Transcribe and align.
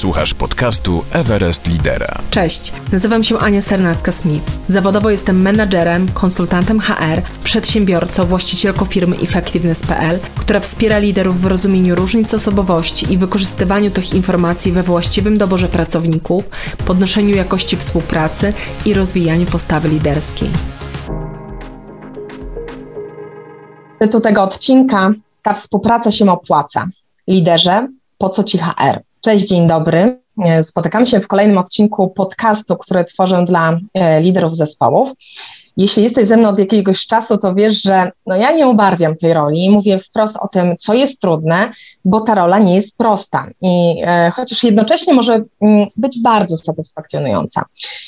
Słuchasz 0.00 0.34
podcastu 0.34 1.04
Everest 1.12 1.66
Lidera. 1.66 2.18
Cześć, 2.30 2.72
nazywam 2.92 3.24
się 3.24 3.38
Ania 3.38 3.60
Sernacka-Smith. 3.60 4.40
Zawodowo 4.68 5.10
jestem 5.10 5.42
menadżerem, 5.42 6.08
konsultantem 6.14 6.80
HR, 6.80 7.22
przedsiębiorcą, 7.44 8.24
właścicielką 8.24 8.84
firmy 8.84 9.16
Effectiveness.pl, 9.16 10.20
która 10.20 10.60
wspiera 10.60 10.98
liderów 10.98 11.40
w 11.40 11.46
rozumieniu 11.46 11.94
różnic 11.94 12.34
osobowości 12.34 13.12
i 13.12 13.18
wykorzystywaniu 13.18 13.90
tych 13.90 14.14
informacji 14.14 14.72
we 14.72 14.82
właściwym 14.82 15.38
doborze 15.38 15.68
pracowników, 15.68 16.48
podnoszeniu 16.86 17.36
jakości 17.36 17.76
współpracy 17.76 18.52
i 18.86 18.94
rozwijaniu 18.94 19.46
postawy 19.46 19.88
liderskiej. 19.88 20.50
Tytuł 23.98 24.20
tego 24.20 24.42
odcinka 24.42 25.12
Ta 25.42 25.54
współpraca 25.54 26.10
się 26.10 26.32
opłaca. 26.32 26.86
Liderze, 27.28 27.88
po 28.18 28.28
co 28.28 28.44
ci 28.44 28.58
HR? 28.58 29.09
Cześć, 29.20 29.48
dzień 29.48 29.68
dobry. 29.68 30.20
E, 30.44 30.62
spotykamy 30.62 31.06
się 31.06 31.20
w 31.20 31.28
kolejnym 31.28 31.58
odcinku 31.58 32.08
podcastu, 32.08 32.76
który 32.76 33.04
tworzę 33.04 33.44
dla 33.44 33.78
e, 33.94 34.20
liderów 34.20 34.56
zespołów. 34.56 35.10
Jeśli 35.76 36.02
jesteś 36.02 36.28
ze 36.28 36.36
mną 36.36 36.48
od 36.48 36.58
jakiegoś 36.58 37.06
czasu, 37.06 37.38
to 37.38 37.54
wiesz, 37.54 37.82
że 37.82 38.10
no 38.26 38.36
ja 38.36 38.52
nie 38.52 38.66
ubarwiam 38.66 39.16
tej 39.16 39.34
roli 39.34 39.64
i 39.64 39.70
mówię 39.70 39.98
wprost 39.98 40.36
o 40.36 40.48
tym, 40.48 40.76
co 40.80 40.94
jest 40.94 41.20
trudne, 41.20 41.70
bo 42.04 42.20
ta 42.20 42.34
rola 42.34 42.58
nie 42.58 42.76
jest 42.76 42.96
prosta 42.96 43.46
i 43.62 44.02
e, 44.06 44.30
chociaż 44.30 44.64
jednocześnie 44.64 45.14
może 45.14 45.44
mm, 45.60 45.88
być 45.96 46.22
bardzo 46.22 46.56
satysfakcjonująca. 46.56 47.64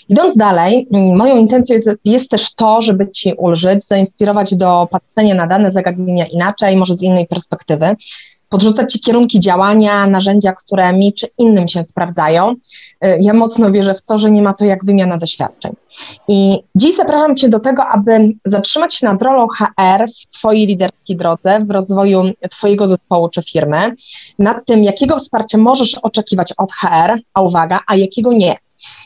Idąc 0.08 0.36
dalej, 0.36 0.88
mm, 0.92 1.16
moją 1.16 1.36
intencją 1.36 1.78
jest 2.04 2.30
też 2.30 2.54
to, 2.54 2.82
żeby 2.82 3.10
Ci 3.10 3.32
ulżyć, 3.32 3.86
zainspirować 3.86 4.54
do 4.54 4.88
patrzenia 4.90 5.34
na 5.34 5.46
dane 5.46 5.72
zagadnienia 5.72 6.26
inaczej, 6.26 6.76
może 6.76 6.94
z 6.94 7.02
innej 7.02 7.26
perspektywy, 7.26 7.96
podrzucać 8.52 8.92
Ci 8.92 9.00
kierunki 9.00 9.40
działania, 9.40 10.06
narzędzia, 10.06 10.52
które 10.52 10.92
mi 10.92 11.12
czy 11.12 11.28
innym 11.38 11.68
się 11.68 11.84
sprawdzają. 11.84 12.52
Y, 12.52 13.18
ja 13.20 13.34
mocno 13.34 13.72
wierzę 13.72 13.94
w 13.94 14.02
to, 14.02 14.18
że 14.18 14.30
nie 14.30 14.42
ma 14.42 14.52
to 14.52 14.64
jak 14.64 14.84
wymiana 14.84 15.18
doświadczeń. 15.18 15.72
I 16.28 16.58
dziś 16.74 16.96
zapraszam 16.96 17.36
Cię 17.36 17.48
do 17.48 17.60
tego, 17.60 17.86
aby 17.86 18.32
zatrzymać 18.44 18.94
się 18.94 19.06
nad 19.06 19.22
rolą 19.22 19.46
HR 19.48 20.06
w 20.08 20.38
Twojej 20.38 20.66
liderskiej 20.66 21.16
drodze, 21.16 21.64
w 21.64 21.70
rozwoju 21.70 22.22
Twojego 22.50 22.86
zespołu 22.86 23.28
czy 23.28 23.42
firmy, 23.42 23.94
nad 24.38 24.66
tym, 24.66 24.84
jakiego 24.84 25.18
wsparcia 25.18 25.58
możesz 25.58 25.94
oczekiwać 25.94 26.52
od 26.56 26.72
HR, 26.72 27.20
a 27.34 27.42
uwaga, 27.42 27.80
a 27.86 27.96
jakiego 27.96 28.32
nie 28.32 28.56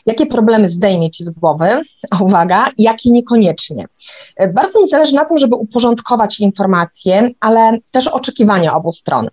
jakie 0.07 0.25
problemy 0.25 0.69
zdejmie 0.69 1.11
ci 1.11 1.23
z 1.23 1.29
głowy, 1.29 1.81
a 2.11 2.17
uwaga, 2.23 2.67
jakie 2.77 3.11
niekoniecznie. 3.11 3.85
Bardzo 4.53 4.81
mi 4.81 4.87
zależy 4.87 5.15
na 5.15 5.25
tym, 5.25 5.39
żeby 5.39 5.55
uporządkować 5.55 6.39
informacje, 6.39 7.29
ale 7.39 7.77
też 7.91 8.07
oczekiwania 8.07 8.73
obu 8.73 8.91
stron. 8.91 9.27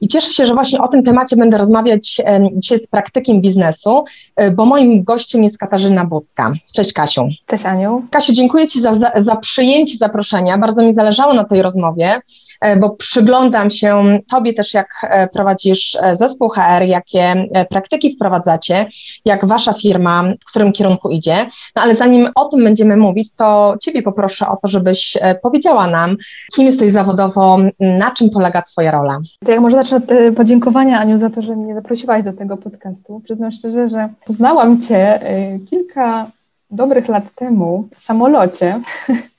I 0.00 0.08
cieszę 0.08 0.32
się, 0.32 0.46
że 0.46 0.54
właśnie 0.54 0.80
o 0.80 0.88
tym 0.88 1.02
temacie 1.02 1.36
będę 1.36 1.58
rozmawiać 1.58 2.22
dzisiaj 2.52 2.78
z 2.78 2.86
praktykiem 2.86 3.40
biznesu, 3.40 4.04
e, 4.36 4.50
bo 4.50 4.66
moim 4.66 5.04
gościem 5.04 5.44
jest 5.44 5.58
Katarzyna 5.58 6.04
Bucka. 6.04 6.52
Cześć 6.72 6.92
Kasiu. 6.92 7.28
Cześć 7.46 7.66
Aniu. 7.66 8.06
Kasiu, 8.10 8.32
dziękuję 8.32 8.66
Ci 8.66 8.80
za, 8.80 8.94
za, 8.94 9.12
za 9.16 9.36
przyjęcie 9.36 9.96
zaproszenia. 9.96 10.58
Bardzo 10.58 10.82
mi 10.82 10.94
zależało 10.94 11.34
na 11.34 11.44
tej 11.44 11.62
rozmowie, 11.62 12.20
e, 12.60 12.76
bo 12.76 12.90
przyglądam 12.90 13.70
się 13.70 14.18
Tobie 14.30 14.54
też, 14.54 14.74
jak 14.74 14.88
e, 15.02 15.28
prowadzisz 15.28 15.98
zespół 16.12 16.48
HR, 16.48 16.82
jakie 16.82 17.48
praktyki 17.70 18.14
wprowadzacie, 18.14 18.86
jak 19.24 19.46
Wasza 19.46 19.72
firma, 19.72 20.19
w 20.22 20.44
którym 20.44 20.72
kierunku 20.72 21.08
idzie. 21.08 21.50
No 21.76 21.82
ale 21.82 21.94
zanim 21.94 22.28
o 22.34 22.44
tym 22.44 22.64
będziemy 22.64 22.96
mówić, 22.96 23.32
to 23.32 23.74
Ciebie 23.80 24.02
poproszę 24.02 24.48
o 24.48 24.56
to, 24.56 24.68
żebyś 24.68 25.16
powiedziała 25.42 25.86
nam, 25.86 26.16
kim 26.54 26.66
jesteś 26.66 26.92
zawodowo, 26.92 27.58
na 27.80 28.10
czym 28.10 28.30
polega 28.30 28.62
Twoja 28.62 28.90
rola. 28.90 29.18
To 29.44 29.52
ja 29.52 29.60
może 29.60 29.76
zacznę 29.76 29.96
od 29.96 30.12
e, 30.12 30.32
podziękowania, 30.32 31.00
Aniu, 31.00 31.18
za 31.18 31.30
to, 31.30 31.42
że 31.42 31.56
mnie 31.56 31.74
zaprosiłaś 31.74 32.24
do 32.24 32.32
tego 32.32 32.56
podcastu. 32.56 33.20
Przyznam 33.24 33.52
szczerze, 33.52 33.88
że 33.88 34.08
poznałam 34.26 34.82
Cię 34.82 35.22
e, 35.22 35.58
kilka 35.58 36.26
dobrych 36.70 37.08
lat 37.08 37.24
temu 37.34 37.88
w 37.94 38.00
samolocie, 38.00 38.80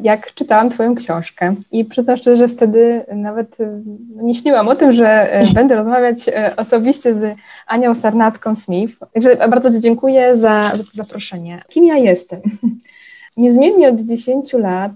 jak 0.00 0.34
czytałam 0.34 0.70
Twoją 0.70 0.94
książkę. 0.94 1.54
I 1.72 1.84
przyznam 1.84 2.16
szczerze, 2.16 2.36
że 2.36 2.48
wtedy 2.48 3.04
nawet 3.14 3.60
e, 3.60 3.80
nie 4.16 4.34
śniłam 4.34 4.68
o 4.68 4.74
tym, 4.74 4.92
że 4.92 5.30
będę 5.54 5.74
rozmawiać 5.74 6.18
osobiście 6.56 7.14
z 7.14 7.36
Anią 7.66 7.92
Sarnacką-Smith. 7.92 8.92
Także 9.14 9.36
bardzo 9.36 9.70
Ci 9.70 9.80
dziękuję 9.80 10.36
za, 10.36 10.72
za 10.76 10.84
to 10.84 10.90
zaproszenie. 10.90 11.62
Kim 11.68 11.84
ja 11.84 11.96
jestem? 11.96 12.40
Niezmiennie 13.36 13.88
od 13.88 14.00
10 14.00 14.52
lat 14.52 14.92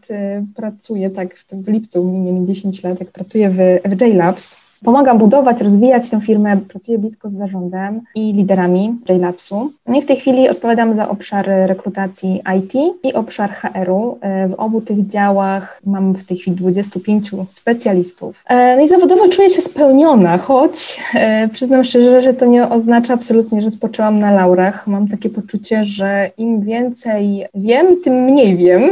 pracuję, 0.57 1.11
tak 1.11 1.35
w, 1.35 1.47
tym, 1.47 1.63
w 1.63 1.69
lipcu 1.69 2.05
minie 2.05 2.33
mi 2.33 2.47
10 2.47 2.83
lat, 2.83 3.01
jak 3.01 3.11
pracuję 3.11 3.51
w, 3.51 3.57
w 3.85 4.01
JLabs. 4.01 4.57
Pomagam 4.85 5.19
budować, 5.19 5.61
rozwijać 5.61 6.11
tę 6.11 6.21
firmę, 6.21 6.57
pracuję 6.57 6.99
blisko 6.99 7.29
z 7.29 7.33
zarządem 7.33 8.01
i 8.15 8.33
liderami 8.33 8.95
JLabsu. 9.09 9.73
No 9.87 9.99
i 9.99 10.03
w 10.03 10.07
tej 10.07 10.17
chwili 10.17 10.49
odpowiadam 10.49 10.97
za 10.97 11.09
obszar 11.09 11.47
rekrutacji 11.47 12.43
IT 12.59 12.75
i 13.03 13.15
obszar 13.15 13.51
HR-u. 13.51 14.19
E, 14.21 14.49
w 14.49 14.55
obu 14.55 14.81
tych 14.81 15.07
działach 15.07 15.81
mam 15.87 16.15
w 16.15 16.25
tej 16.25 16.37
chwili 16.37 16.57
25 16.57 17.31
specjalistów. 17.49 18.45
E, 18.47 18.77
no 18.77 18.83
i 18.83 18.89
zawodowo 18.89 19.29
czuję 19.29 19.51
się 19.51 19.63
spełniona, 19.63 20.39
choć 20.39 21.01
e, 21.15 21.49
przyznam 21.49 21.85
szczerze, 21.85 22.23
że 22.23 22.35
to 22.35 22.47
nie 22.47 22.69
oznacza 22.69 23.15
absolutnie, 23.15 23.63
że 23.63 23.71
spoczęłam 23.71 24.19
na 24.19 24.33
laurach. 24.33 24.87
Mam 24.87 25.09
takie 25.09 25.31
poczucie, 25.31 25.85
że 25.85 26.31
im 26.39 26.61
więcej 26.61 27.47
wiem, 27.55 27.87
tym 28.05 28.15
mniej 28.15 28.57
wiem 28.57 28.83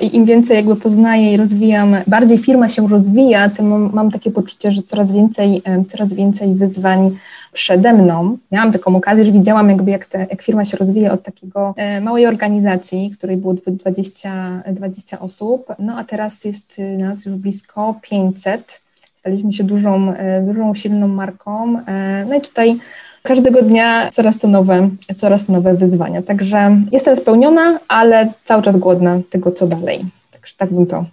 i 0.00 0.16
im 0.16 0.24
więcej 0.24 0.56
jakby 0.56 0.76
poznaję 0.76 1.32
i 1.32 1.36
rozwijam, 1.36 1.96
bardziej 2.06 2.38
firma 2.38 2.68
się 2.68 2.88
rozwija, 2.88 3.48
tym 3.48 3.90
mam 3.92 4.10
takie 4.10 4.30
poczucie, 4.30 4.70
że 4.70 4.82
coraz 4.82 5.05
coraz 5.06 5.12
więcej, 5.12 5.62
coraz 5.88 6.12
więcej 6.12 6.54
wyzwań 6.54 7.16
przede 7.52 7.92
mną. 7.92 8.38
Miałam 8.52 8.72
taką 8.72 8.96
okazję, 8.96 9.24
że 9.24 9.32
widziałam 9.32 9.70
jakby 9.70 9.90
jak, 9.90 10.06
te, 10.06 10.26
jak 10.30 10.42
firma 10.42 10.64
się 10.64 10.76
rozwija 10.76 11.12
od 11.12 11.22
takiego 11.22 11.74
e, 11.76 12.00
małej 12.00 12.26
organizacji, 12.26 13.10
której 13.18 13.36
było 13.36 13.54
20, 13.66 14.62
20 14.72 15.18
osób, 15.18 15.66
no 15.78 15.98
a 15.98 16.04
teraz 16.04 16.44
jest 16.44 16.78
y, 16.78 16.82
nas 16.96 17.24
już 17.24 17.34
blisko 17.34 17.94
500. 18.02 18.80
Staliśmy 19.16 19.52
się 19.52 19.64
dużą, 19.64 20.12
e, 20.12 20.42
dużą 20.42 20.74
silną 20.74 21.08
marką. 21.08 21.78
E, 21.86 22.24
no 22.28 22.34
i 22.34 22.40
tutaj 22.40 22.76
każdego 23.22 23.62
dnia 23.62 24.10
coraz 24.10 24.38
to 24.38 24.48
nowe, 24.48 24.88
coraz 25.16 25.46
to 25.46 25.52
nowe 25.52 25.74
wyzwania. 25.74 26.22
Także 26.22 26.76
jestem 26.92 27.16
spełniona, 27.16 27.78
ale 27.88 28.32
cały 28.44 28.62
czas 28.62 28.76
głodna 28.76 29.20
tego, 29.30 29.52
co 29.52 29.66
dalej. 29.66 30.04
Także 30.32 30.54
tak 30.56 30.72
bym 30.72 30.86
to 30.86 31.04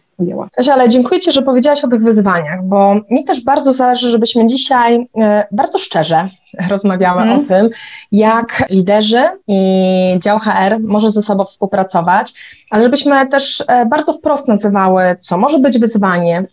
Kasia, 0.51 0.73
ale 0.73 0.89
dziękuję 0.89 1.19
Ci, 1.19 1.31
że 1.31 1.41
powiedziałaś 1.41 1.83
o 1.83 1.87
tych 1.87 2.01
wyzwaniach, 2.01 2.63
bo 2.63 2.95
mi 3.09 3.23
też 3.25 3.41
bardzo 3.41 3.73
zależy, 3.73 4.09
żebyśmy 4.09 4.47
dzisiaj 4.47 5.09
e, 5.17 5.47
bardzo 5.51 5.79
szczerze 5.79 6.29
rozmawiały 6.69 7.21
mm. 7.21 7.33
o 7.33 7.41
mhm. 7.41 7.47
tym, 7.47 7.77
jak 8.11 8.63
liderzy 8.69 9.23
i 9.47 9.59
dział 10.19 10.39
HR 10.39 10.79
może 10.79 11.09
ze 11.09 11.21
sobą 11.21 11.45
współpracować, 11.45 12.33
ale 12.69 12.83
żebyśmy 12.83 13.27
też 13.27 13.63
e, 13.67 13.85
bardzo 13.85 14.13
wprost 14.13 14.47
nazywały, 14.47 15.03
co 15.19 15.37
może 15.37 15.59
być 15.59 15.79
wyzwanie, 15.79 16.43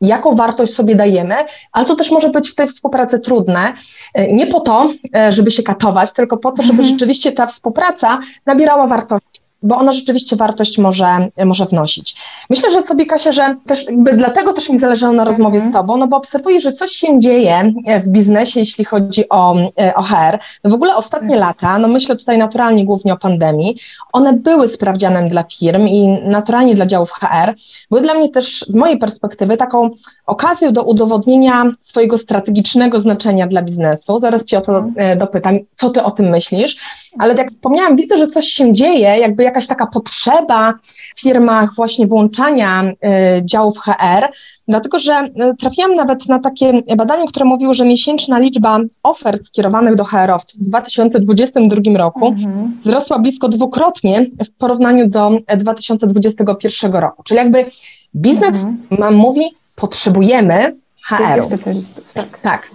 jaką 0.00 0.36
wartość 0.36 0.74
sobie 0.74 0.94
dajemy, 0.94 1.34
ale 1.72 1.86
co 1.86 1.96
też 1.96 2.10
może 2.10 2.28
być 2.28 2.50
w 2.50 2.54
tej 2.54 2.68
współpracy 2.68 3.18
trudne. 3.18 3.72
E, 4.14 4.32
nie 4.32 4.46
po 4.46 4.60
to, 4.60 4.88
żeby 5.28 5.50
się 5.50 5.62
katować, 5.62 6.12
tylko 6.12 6.36
po 6.36 6.52
to, 6.52 6.62
żeby 6.62 6.78
mm. 6.78 6.92
rzeczywiście 6.92 7.32
ta 7.32 7.46
współpraca 7.46 8.18
nabierała 8.46 8.86
wartości 8.86 9.40
bo 9.62 9.76
ona 9.76 9.92
rzeczywiście 9.92 10.36
wartość 10.36 10.78
może, 10.78 11.06
może 11.44 11.66
wnosić. 11.66 12.16
Myślę, 12.50 12.70
że 12.70 12.82
sobie, 12.82 13.06
Kasia, 13.06 13.32
że 13.32 13.56
też 13.66 13.86
jakby 13.86 14.14
dlatego 14.14 14.52
też 14.52 14.68
mi 14.68 14.78
zależało 14.78 15.12
na 15.12 15.24
rozmowie 15.24 15.60
z 15.60 15.62
mhm. 15.62 15.72
Tobą, 15.72 15.96
no 15.96 16.06
bo 16.06 16.16
obserwuję, 16.16 16.60
że 16.60 16.72
coś 16.72 16.90
się 16.90 17.20
dzieje 17.20 17.72
w 18.04 18.08
biznesie, 18.08 18.60
jeśli 18.60 18.84
chodzi 18.84 19.28
o, 19.28 19.56
o 19.94 20.02
HR. 20.02 20.38
No 20.64 20.70
w 20.70 20.74
ogóle 20.74 20.96
ostatnie 20.96 21.34
mhm. 21.34 21.40
lata, 21.40 21.78
no 21.78 21.88
myślę 21.88 22.16
tutaj 22.16 22.38
naturalnie 22.38 22.84
głównie 22.84 23.12
o 23.12 23.16
pandemii, 23.16 23.76
one 24.12 24.32
były 24.32 24.68
sprawdzianem 24.68 25.28
dla 25.28 25.42
firm 25.42 25.86
i 25.86 26.08
naturalnie 26.24 26.74
dla 26.74 26.86
działów 26.86 27.10
HR. 27.10 27.54
Były 27.90 28.02
dla 28.02 28.14
mnie 28.14 28.28
też 28.28 28.60
z 28.60 28.74
mojej 28.74 28.98
perspektywy 28.98 29.56
taką 29.56 29.90
okazją 30.26 30.72
do 30.72 30.82
udowodnienia 30.82 31.64
swojego 31.78 32.18
strategicznego 32.18 33.00
znaczenia 33.00 33.46
dla 33.46 33.62
biznesu. 33.62 34.18
Zaraz 34.18 34.44
Cię 34.44 34.58
o 34.58 34.60
to 34.60 34.78
mhm. 34.78 34.94
e, 34.96 35.16
dopytam, 35.16 35.58
co 35.74 35.90
Ty 35.90 36.02
o 36.02 36.10
tym 36.10 36.28
myślisz, 36.28 36.76
ale 37.18 37.34
jak 37.34 37.50
wspomniałam, 37.52 37.96
widzę, 37.96 38.16
że 38.16 38.26
coś 38.26 38.46
się 38.46 38.72
dzieje, 38.72 39.18
jakby 39.18 39.42
jakaś 39.50 39.66
taka 39.66 39.86
potrzeba 39.86 40.74
w 41.16 41.20
firmach 41.20 41.74
właśnie 41.74 42.06
włączania 42.06 42.82
y, 42.84 42.94
działów 43.44 43.78
HR, 43.78 44.28
dlatego 44.68 44.98
że 44.98 45.12
y, 45.12 45.56
trafiłam 45.58 45.94
nawet 45.94 46.28
na 46.28 46.38
takie 46.38 46.82
badanie, 46.96 47.28
które 47.28 47.44
mówiło, 47.44 47.74
że 47.74 47.84
miesięczna 47.84 48.38
liczba 48.38 48.78
ofert 49.02 49.46
skierowanych 49.46 49.94
do 49.94 50.04
HR-owców 50.04 50.60
w 50.60 50.64
2022 50.64 51.98
roku 51.98 52.26
mhm. 52.26 52.72
wzrosła 52.84 53.18
blisko 53.18 53.48
dwukrotnie 53.48 54.26
w 54.46 54.50
porównaniu 54.58 55.08
do 55.08 55.30
2021 55.56 56.92
roku. 56.92 57.22
Czyli 57.22 57.38
jakby 57.38 57.64
biznes 58.16 58.66
mhm. 58.90 59.14
mówi, 59.14 59.42
potrzebujemy 59.76 60.76
HR. 61.02 61.42
specjalistów. 61.42 62.12
Tak. 62.12 62.38
tak. 62.38 62.70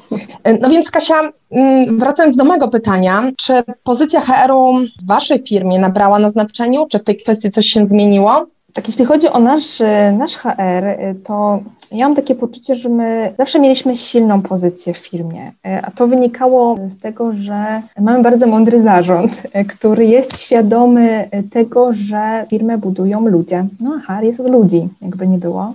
No 0.62 0.70
więc 0.70 0.92
Kasia, 0.92 1.22
mm, 1.52 2.00
wracając 2.00 2.36
do 2.36 2.44
mojego 2.44 2.68
pytania, 2.68 3.24
czy 3.38 3.64
pozycja 3.84 4.22
HR-u 4.22 4.74
w 5.02 5.06
Waszej 5.08 5.44
firmie 5.48 5.80
nabrała 5.80 6.20
na 6.20 6.30
znaczeniu? 6.30 6.88
Czy 6.88 7.00
w 7.00 7.04
tej 7.04 7.18
kwestii 7.18 7.52
coś 7.52 7.66
się 7.66 7.86
zmieniło? 7.86 8.46
Tak, 8.74 8.88
jeśli 8.88 9.06
chodzi 9.06 9.28
o 9.28 9.40
nasz, 9.40 9.82
nasz 10.18 10.36
HR, 10.36 10.84
to 11.24 11.60
ja 11.92 12.06
mam 12.08 12.16
takie 12.16 12.36
poczucie, 12.36 12.76
że 12.76 12.90
my 12.90 13.34
zawsze 13.38 13.60
mieliśmy 13.60 13.96
silną 13.96 14.42
pozycję 14.42 14.94
w 14.94 14.98
firmie, 14.98 15.52
a 15.84 15.92
to 15.92 16.08
wynikało 16.08 16.76
z 16.90 17.02
tego, 17.02 17.34
że 17.34 17.82
mamy 18.00 18.24
bardzo 18.24 18.48
mądry 18.48 18.82
zarząd, 18.82 19.32
który 19.68 20.06
jest 20.06 20.40
świadomy 20.40 21.30
tego, 21.52 21.94
że 21.94 22.46
firmę 22.50 22.78
budują 22.78 23.28
ludzie. 23.28 23.66
No, 23.80 24.00
HR 24.08 24.24
jest 24.24 24.40
od 24.40 24.48
ludzi, 24.48 24.88
jakby 25.02 25.28
nie 25.28 25.38
było. 25.38 25.74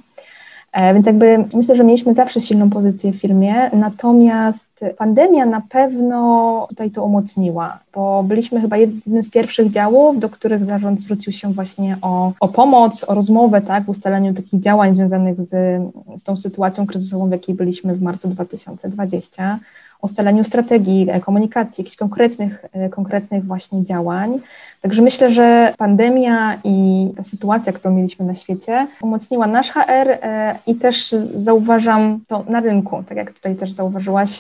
E, 0.73 0.95
więc 0.95 1.07
jakby 1.07 1.45
myślę, 1.55 1.75
że 1.75 1.85
mieliśmy 1.85 2.15
zawsze 2.15 2.41
silną 2.41 2.71
pozycję 2.71 3.13
w 3.13 3.17
firmie, 3.17 3.71
natomiast 3.73 4.85
pandemia 4.99 5.47
na 5.47 5.61
pewno 5.61 6.67
tutaj 6.69 6.91
to 6.91 7.05
umocniła, 7.05 7.79
bo 7.95 8.23
byliśmy 8.23 8.61
chyba 8.61 8.77
jednym 8.77 9.23
z 9.23 9.31
pierwszych 9.31 9.71
działów, 9.71 10.19
do 10.19 10.29
których 10.29 10.65
zarząd 10.65 11.01
zwrócił 11.01 11.33
się 11.33 11.53
właśnie 11.53 11.97
o, 12.03 12.33
o 12.41 12.49
pomoc, 12.49 13.05
o 13.09 13.15
rozmowę, 13.15 13.61
tak, 13.61 13.85
w 13.85 13.89
ustaleniu 13.89 14.35
takich 14.35 14.61
działań 14.61 14.95
związanych 14.95 15.43
z, 15.45 15.83
z 16.17 16.23
tą 16.23 16.37
sytuacją 16.37 16.87
kryzysową, 16.87 17.29
w 17.29 17.33
jakiej 17.33 17.55
byliśmy 17.55 17.95
w 17.95 18.03
marcu 18.03 18.29
2020 18.29 19.59
ustaleniu 20.03 20.45
strategii 20.45 21.07
e, 21.11 21.21
komunikacji, 21.21 21.83
jakichś 21.83 21.97
konkretnych, 21.97 22.65
e, 22.73 22.89
konkretnych 22.89 23.45
właśnie 23.45 23.85
działań. 23.85 24.41
Także 24.81 25.03
myślę, 25.03 25.31
że 25.31 25.75
pandemia 25.79 26.59
i 26.65 27.09
ta 27.17 27.23
sytuacja, 27.23 27.73
którą 27.73 27.95
mieliśmy 27.95 28.25
na 28.25 28.35
świecie, 28.35 28.87
umocniła 29.03 29.47
nasz 29.47 29.71
HR 29.71 30.11
e, 30.11 30.59
i 30.67 30.75
też 30.75 31.11
zauważam 31.37 32.21
to 32.29 32.45
na 32.49 32.61
rynku, 32.61 33.05
tak 33.09 33.19
jak 33.19 33.33
tutaj 33.33 33.57
też 33.57 33.73
zauważyłaś, 33.73 34.39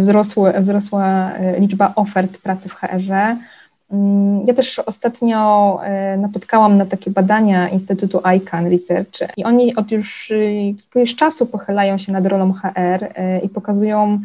wzrosły, 0.00 0.52
wzrosła 0.52 1.32
liczba 1.58 1.92
ofert 1.96 2.38
pracy 2.38 2.68
w 2.68 2.74
HR-ze. 2.74 3.36
Mm, 3.92 4.46
ja 4.46 4.54
też 4.54 4.78
ostatnio 4.78 5.80
napotkałam 6.18 6.76
na 6.76 6.86
takie 6.86 7.10
badania 7.10 7.68
Instytutu 7.68 8.20
ICANN 8.36 8.70
Research 8.70 9.36
i 9.36 9.44
oni 9.44 9.76
od 9.76 9.92
już 9.92 10.32
jakiegoś 10.66 11.14
czasu 11.16 11.46
pochylają 11.46 11.98
się 11.98 12.12
nad 12.12 12.26
rolą 12.26 12.52
HR 12.52 13.08
i 13.42 13.48
pokazują 13.48 14.20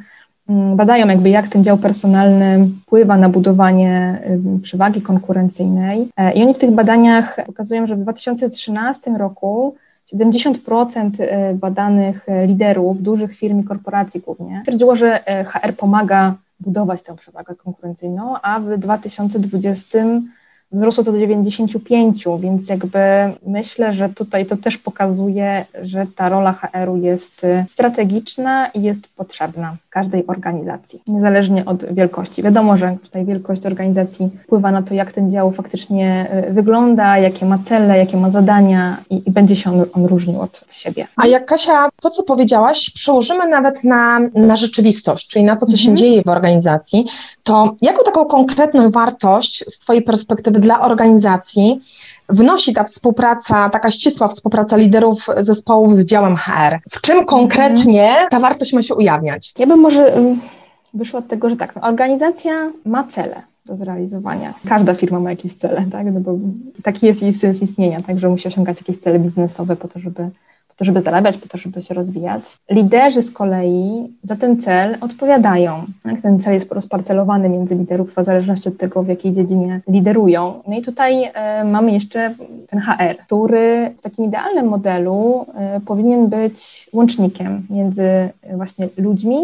badają 0.76 1.08
jakby 1.08 1.30
jak 1.30 1.48
ten 1.48 1.64
dział 1.64 1.78
personalny 1.78 2.68
wpływa 2.82 3.18
na 3.18 3.30
budowanie 3.30 4.22
przewagi 4.62 5.02
konkurencyjnej. 5.02 6.08
E, 6.18 6.34
i 6.34 6.44
oni 6.44 6.54
w 6.54 6.58
tych 6.58 6.72
badaniach 6.72 7.38
pokazują, 7.46 7.88
że 7.88 7.96
w 7.96 8.00
2013 8.00 9.12
roku 9.12 9.76
70% 10.14 11.10
e, 11.20 11.54
badanych 11.54 12.30
e, 12.30 12.48
liderów 12.48 13.02
dużych 13.02 13.36
firm 13.36 13.60
i 13.60 13.64
korporacji 13.64 14.22
głównie 14.22 14.62
twierdziło, 14.64 14.96
że 14.96 15.20
HR 15.46 15.74
pomaga 15.74 16.36
budować 16.60 17.02
tę 17.02 17.16
przewagę 17.16 17.56
konkurencyjną, 17.56 18.36
a 18.42 18.60
w 18.60 18.78
2020 18.78 20.00
wzrosło 20.72 21.04
to 21.04 21.12
do 21.12 21.18
95, 21.18 22.26
więc 22.40 22.70
jakby 22.70 23.00
myślę, 23.46 23.94
że 23.94 24.10
tutaj 24.10 24.46
to 24.46 24.58
też 24.58 24.78
pokazuje, 24.78 25.66
że 25.82 26.06
ta 26.16 26.30
rola 26.30 26.54
HR-u 26.54 26.98
jest 26.98 27.44
y, 27.44 27.66
strategiczna 27.70 28.68
i 28.68 28.82
jest 28.82 29.08
potrzebna 29.08 29.76
każdej 29.90 30.28
organizacji, 30.28 31.02
niezależnie 31.08 31.66
od 31.66 31.94
wielkości. 31.94 32.44
Wiadomo, 32.44 32.78
że 32.78 32.98
tutaj 33.04 33.26
wielkość 33.26 33.66
organizacji 33.66 34.30
wpływa 34.44 34.72
na 34.72 34.82
to, 34.82 34.94
jak 34.94 35.12
ten 35.12 35.32
dział 35.32 35.52
faktycznie 35.52 36.28
y, 36.50 36.54
wygląda, 36.54 37.18
jakie 37.18 37.46
ma 37.46 37.58
cele, 37.58 37.98
jakie 37.98 38.18
ma 38.18 38.30
zadania 38.30 38.98
i, 39.10 39.24
i 39.26 39.32
będzie 39.32 39.56
się 39.56 39.72
on, 39.72 39.86
on 39.94 40.06
różnił 40.06 40.42
od, 40.42 40.62
od, 40.64 40.74
siebie. 40.74 41.08
A 41.16 41.28
jak 41.28 41.46
Kasia, 41.46 41.90
to 42.02 42.10
co 42.10 42.24
powiedziałaś, 42.24 42.90
przełożymy 42.90 43.48
nawet 43.48 43.84
na, 43.84 44.20
na 44.36 44.56
rzeczywistość, 44.56 45.28
czyli 45.28 45.46
na 45.46 45.56
to, 45.56 45.66
co 45.66 45.74
mhm. 45.74 45.78
się 45.78 45.94
dzieje 45.94 46.22
w 46.22 46.28
organizacji, 46.28 47.06
to 47.44 47.76
jaką 47.82 48.04
taką 48.04 48.26
konkretną 48.26 48.92
wartość 48.92 49.64
z 49.70 49.80
Twojej 49.80 50.02
perspektywy 50.02 50.57
dla 50.60 50.82
organizacji 50.82 51.82
wnosi 52.30 52.74
ta 52.74 52.84
współpraca, 52.84 53.70
taka 53.70 53.92
ścisła 53.92 54.28
współpraca 54.28 54.78
liderów 54.78 55.28
zespołów 55.38 55.96
z 55.96 56.06
działem 56.06 56.36
HR? 56.36 56.80
W 56.92 57.02
czym 57.02 57.26
konkretnie 57.26 58.16
ta 58.30 58.40
wartość 58.40 58.74
ma 58.74 58.82
się 58.82 58.96
ujawniać? 58.96 59.54
Ja 59.60 59.68
bym 59.68 59.80
może 59.80 60.14
wyszła 60.94 61.20
od 61.20 61.28
tego, 61.28 61.50
że 61.50 61.56
tak, 61.56 61.76
no, 61.76 61.82
organizacja 61.82 62.72
ma 62.86 63.04
cele 63.04 63.42
do 63.66 63.76
zrealizowania. 63.76 64.54
Każda 64.68 64.94
firma 64.94 65.20
ma 65.20 65.30
jakieś 65.30 65.54
cele, 65.54 65.86
tak? 65.92 66.06
No 66.14 66.20
bo 66.20 66.38
taki 66.84 67.06
jest 67.06 67.22
jej 67.22 67.34
sens 67.34 67.62
istnienia, 67.62 68.02
tak, 68.02 68.20
że 68.20 68.30
musi 68.30 68.48
osiągać 68.48 68.78
jakieś 68.78 69.00
cele 69.00 69.20
biznesowe 69.20 69.76
po 69.76 69.88
to, 69.88 70.00
żeby 70.00 70.30
to, 70.78 70.86
żeby 70.86 71.02
zarabiać, 71.02 71.38
po 71.38 71.48
to, 71.48 71.58
żeby 71.58 71.82
się 71.82 71.94
rozwijać. 71.94 72.44
Liderzy 72.70 73.22
z 73.22 73.32
kolei 73.32 74.14
za 74.24 74.36
ten 74.36 74.62
cel 74.62 74.98
odpowiadają. 75.02 75.86
Tak? 76.04 76.22
Ten 76.22 76.40
cel 76.40 76.54
jest 76.54 76.72
rozparcelowany 76.72 77.50
między 77.50 77.76
liderów 77.76 78.16
w 78.16 78.24
zależności 78.24 78.70
od 78.70 78.78
tego, 78.78 79.04
w 79.04 79.08
jakiej 79.08 79.34
dziedzinie 79.34 79.82
liderują. 79.88 80.62
No 80.68 80.78
i 80.78 80.82
tutaj 80.82 81.24
e, 81.34 81.64
mamy 81.64 81.92
jeszcze 81.92 82.34
ten 82.70 82.82
HR, 82.82 83.18
który 83.26 83.96
w 83.98 84.02
takim 84.02 84.26
idealnym 84.26 84.68
modelu 84.68 85.46
e, 85.56 85.80
powinien 85.80 86.28
być 86.28 86.90
łącznikiem 86.94 87.68
między 87.70 88.30
właśnie 88.54 88.90
ludźmi, 88.98 89.38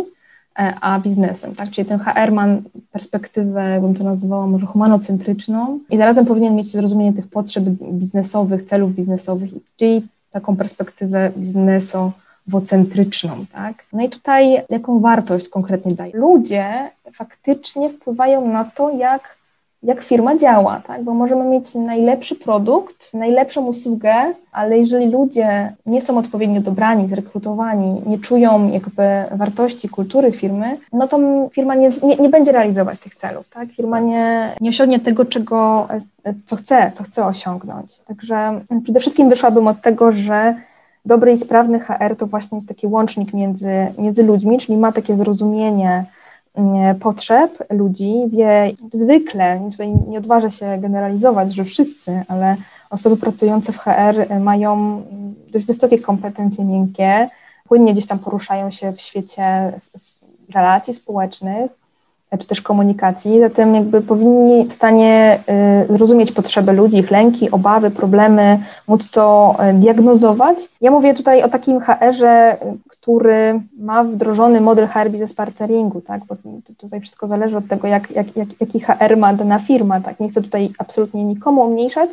e, 0.59 0.73
a 0.81 0.99
biznesem, 0.99 1.55
tak? 1.55 1.69
Czyli 1.69 1.87
ten 1.87 1.99
HR 1.99 2.31
ma 2.31 2.47
perspektywę, 2.91 3.81
bym 3.81 3.93
to 3.93 4.03
nazwała 4.03 4.47
może 4.47 4.65
humanocentryczną 4.65 5.79
i 5.89 5.97
zarazem 5.97 6.25
powinien 6.25 6.55
mieć 6.55 6.71
zrozumienie 6.71 7.13
tych 7.13 7.27
potrzeb 7.27 7.63
biznesowych, 7.91 8.63
celów 8.63 8.95
biznesowych, 8.95 9.49
czyli 9.77 10.01
taką 10.33 10.55
perspektywę 10.55 11.31
biznesowo-centryczną, 11.37 13.45
tak? 13.51 13.85
No 13.93 14.03
i 14.03 14.09
tutaj 14.09 14.63
jaką 14.69 14.99
wartość 14.99 15.49
konkretnie 15.49 15.95
daje? 15.95 16.11
Ludzie 16.13 16.91
faktycznie 17.13 17.89
wpływają 17.89 18.47
na 18.47 18.63
to, 18.63 18.89
jak, 18.89 19.37
jak 19.83 20.03
firma 20.03 20.37
działa, 20.37 20.81
tak? 20.87 21.03
Bo 21.03 21.13
możemy 21.13 21.45
mieć 21.45 21.75
najlepszy 21.75 22.35
produkt, 22.35 23.13
najlepszą 23.13 23.65
usługę, 23.65 24.13
ale 24.51 24.77
jeżeli 24.77 25.11
ludzie 25.11 25.73
nie 25.85 26.01
są 26.01 26.17
odpowiednio 26.17 26.61
dobrani, 26.61 27.07
zrekrutowani, 27.07 28.01
nie 28.05 28.19
czują 28.19 28.71
jakby 28.71 29.03
wartości, 29.31 29.89
kultury 29.89 30.31
firmy, 30.31 30.77
no 30.93 31.07
to 31.07 31.19
firma 31.51 31.75
nie, 31.75 31.89
nie, 32.03 32.15
nie 32.15 32.29
będzie 32.29 32.51
realizować 32.51 32.99
tych 32.99 33.15
celów, 33.15 33.49
tak? 33.49 33.69
Firma 33.69 33.99
nie, 33.99 34.49
nie 34.61 34.69
osiągnie 34.69 34.99
tego, 34.99 35.25
czego 35.25 35.87
co 36.45 36.55
chce, 36.55 36.91
co 36.93 37.03
chce 37.03 37.25
osiągnąć. 37.25 37.99
Także 37.99 38.61
przede 38.83 38.99
wszystkim 38.99 39.29
wyszłabym 39.29 39.67
od 39.67 39.81
tego, 39.81 40.11
że 40.11 40.55
dobry 41.05 41.33
i 41.33 41.37
sprawny 41.37 41.79
HR 41.79 42.15
to 42.17 42.27
właśnie 42.27 42.57
jest 42.57 42.67
taki 42.67 42.87
łącznik 42.87 43.33
między, 43.33 43.87
między 43.97 44.23
ludźmi, 44.23 44.57
czyli 44.57 44.77
ma 44.77 44.91
takie 44.91 45.17
zrozumienie 45.17 46.05
potrzeb 46.99 47.63
ludzi, 47.69 48.13
wie 48.27 48.73
zwykle, 48.93 49.69
tutaj 49.71 49.93
nie 50.07 50.17
odważę 50.17 50.51
się 50.51 50.77
generalizować, 50.77 51.53
że 51.55 51.63
wszyscy, 51.63 52.21
ale 52.27 52.55
osoby 52.89 53.17
pracujące 53.17 53.73
w 53.73 53.77
HR 53.77 54.39
mają 54.39 55.01
dość 55.51 55.65
wysokie 55.65 55.99
kompetencje 55.99 56.65
miękkie, 56.65 57.29
płynnie 57.67 57.93
gdzieś 57.93 58.05
tam 58.05 58.19
poruszają 58.19 58.71
się 58.71 58.91
w 58.91 59.01
świecie 59.01 59.73
relacji 60.53 60.93
społecznych, 60.93 61.71
czy 62.37 62.47
też 62.47 62.61
komunikacji, 62.61 63.39
zatem 63.39 63.75
jakby 63.75 64.01
powinni 64.01 64.65
w 64.65 64.73
stanie 64.73 65.39
y, 65.89 65.97
rozumieć 65.97 66.31
potrzeby 66.31 66.73
ludzi, 66.73 66.97
ich 66.97 67.11
lęki, 67.11 67.51
obawy, 67.51 67.91
problemy, 67.91 68.59
móc 68.87 69.09
to 69.09 69.55
y, 69.69 69.73
diagnozować. 69.73 70.57
Ja 70.81 70.91
mówię 70.91 71.13
tutaj 71.13 71.43
o 71.43 71.49
takim 71.49 71.79
HR-ze, 71.79 72.57
który 72.89 73.59
ma 73.79 74.03
wdrożony 74.03 74.61
model 74.61 74.87
HR 74.87 75.09
Business 75.09 75.33
Partneringu, 75.33 76.01
tak, 76.01 76.25
bo 76.25 76.35
tutaj 76.77 77.01
wszystko 77.01 77.27
zależy 77.27 77.57
od 77.57 77.67
tego, 77.67 77.87
jak, 77.87 78.11
jak, 78.11 78.35
jak, 78.35 78.47
jaki 78.59 78.79
HR 78.79 79.17
ma 79.17 79.33
dana 79.33 79.59
firma, 79.59 80.01
tak, 80.01 80.19
nie 80.19 80.29
chcę 80.29 80.41
tutaj 80.41 80.71
absolutnie 80.77 81.23
nikomu 81.23 81.61
umniejszać, 81.61 82.09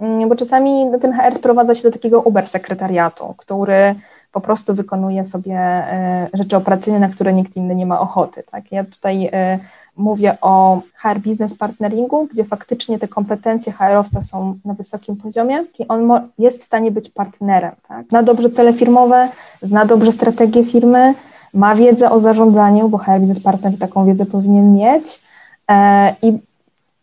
mm, 0.00 0.28
bo 0.28 0.36
czasami 0.36 0.86
ten 1.00 1.12
HR 1.12 1.36
sprowadza 1.36 1.74
się 1.74 1.82
do 1.82 1.90
takiego 1.90 2.20
Uber 2.20 2.46
sekretariatu, 2.46 3.34
który 3.36 3.94
po 4.34 4.40
prostu 4.40 4.74
wykonuje 4.74 5.24
sobie 5.24 5.56
e, 5.56 6.28
rzeczy 6.34 6.56
operacyjne, 6.56 6.98
na 6.98 7.08
które 7.08 7.32
nikt 7.32 7.56
inny 7.56 7.74
nie 7.74 7.86
ma 7.86 8.00
ochoty. 8.00 8.42
Tak? 8.50 8.72
Ja 8.72 8.84
tutaj 8.84 9.30
e, 9.32 9.58
mówię 9.96 10.36
o 10.40 10.80
HR 10.94 11.18
Business 11.18 11.54
Partneringu, 11.54 12.28
gdzie 12.32 12.44
faktycznie 12.44 12.98
te 12.98 13.08
kompetencje 13.08 13.72
HR-owca 13.72 14.22
są 14.22 14.58
na 14.64 14.74
wysokim 14.74 15.16
poziomie 15.16 15.64
i 15.78 15.88
on 15.88 16.28
jest 16.38 16.60
w 16.60 16.64
stanie 16.64 16.90
być 16.90 17.08
partnerem. 17.08 17.72
Tak? 17.88 18.06
Zna 18.08 18.22
dobrze 18.22 18.50
cele 18.50 18.72
firmowe, 18.72 19.28
zna 19.62 19.84
dobrze 19.84 20.12
strategię 20.12 20.64
firmy, 20.64 21.14
ma 21.54 21.74
wiedzę 21.74 22.10
o 22.10 22.20
zarządzaniu, 22.20 22.88
bo 22.88 22.98
HR 22.98 23.18
Business 23.18 23.40
Partner 23.40 23.78
taką 23.78 24.06
wiedzę 24.06 24.26
powinien 24.26 24.74
mieć 24.74 25.22
e, 25.70 26.14
i 26.22 26.38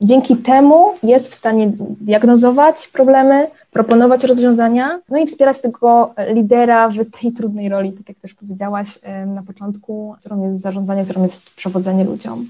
dzięki 0.01 0.37
temu 0.37 0.93
jest 1.03 1.31
w 1.31 1.33
stanie 1.33 1.71
diagnozować 2.01 2.87
problemy, 2.87 3.47
proponować 3.71 4.23
rozwiązania, 4.23 4.99
no 5.09 5.17
i 5.17 5.27
wspierać 5.27 5.61
tego 5.61 6.13
lidera 6.27 6.89
w 6.89 7.11
tej 7.21 7.31
trudnej 7.31 7.69
roli, 7.69 7.91
tak 7.91 8.09
jak 8.09 8.17
też 8.17 8.33
powiedziałaś 8.33 8.99
na 9.27 9.43
początku, 9.43 10.15
którą 10.19 10.43
jest 10.43 10.61
zarządzanie, 10.61 11.03
którą 11.03 11.23
jest 11.23 11.55
przewodzenie 11.55 12.03
ludziom. 12.03 12.45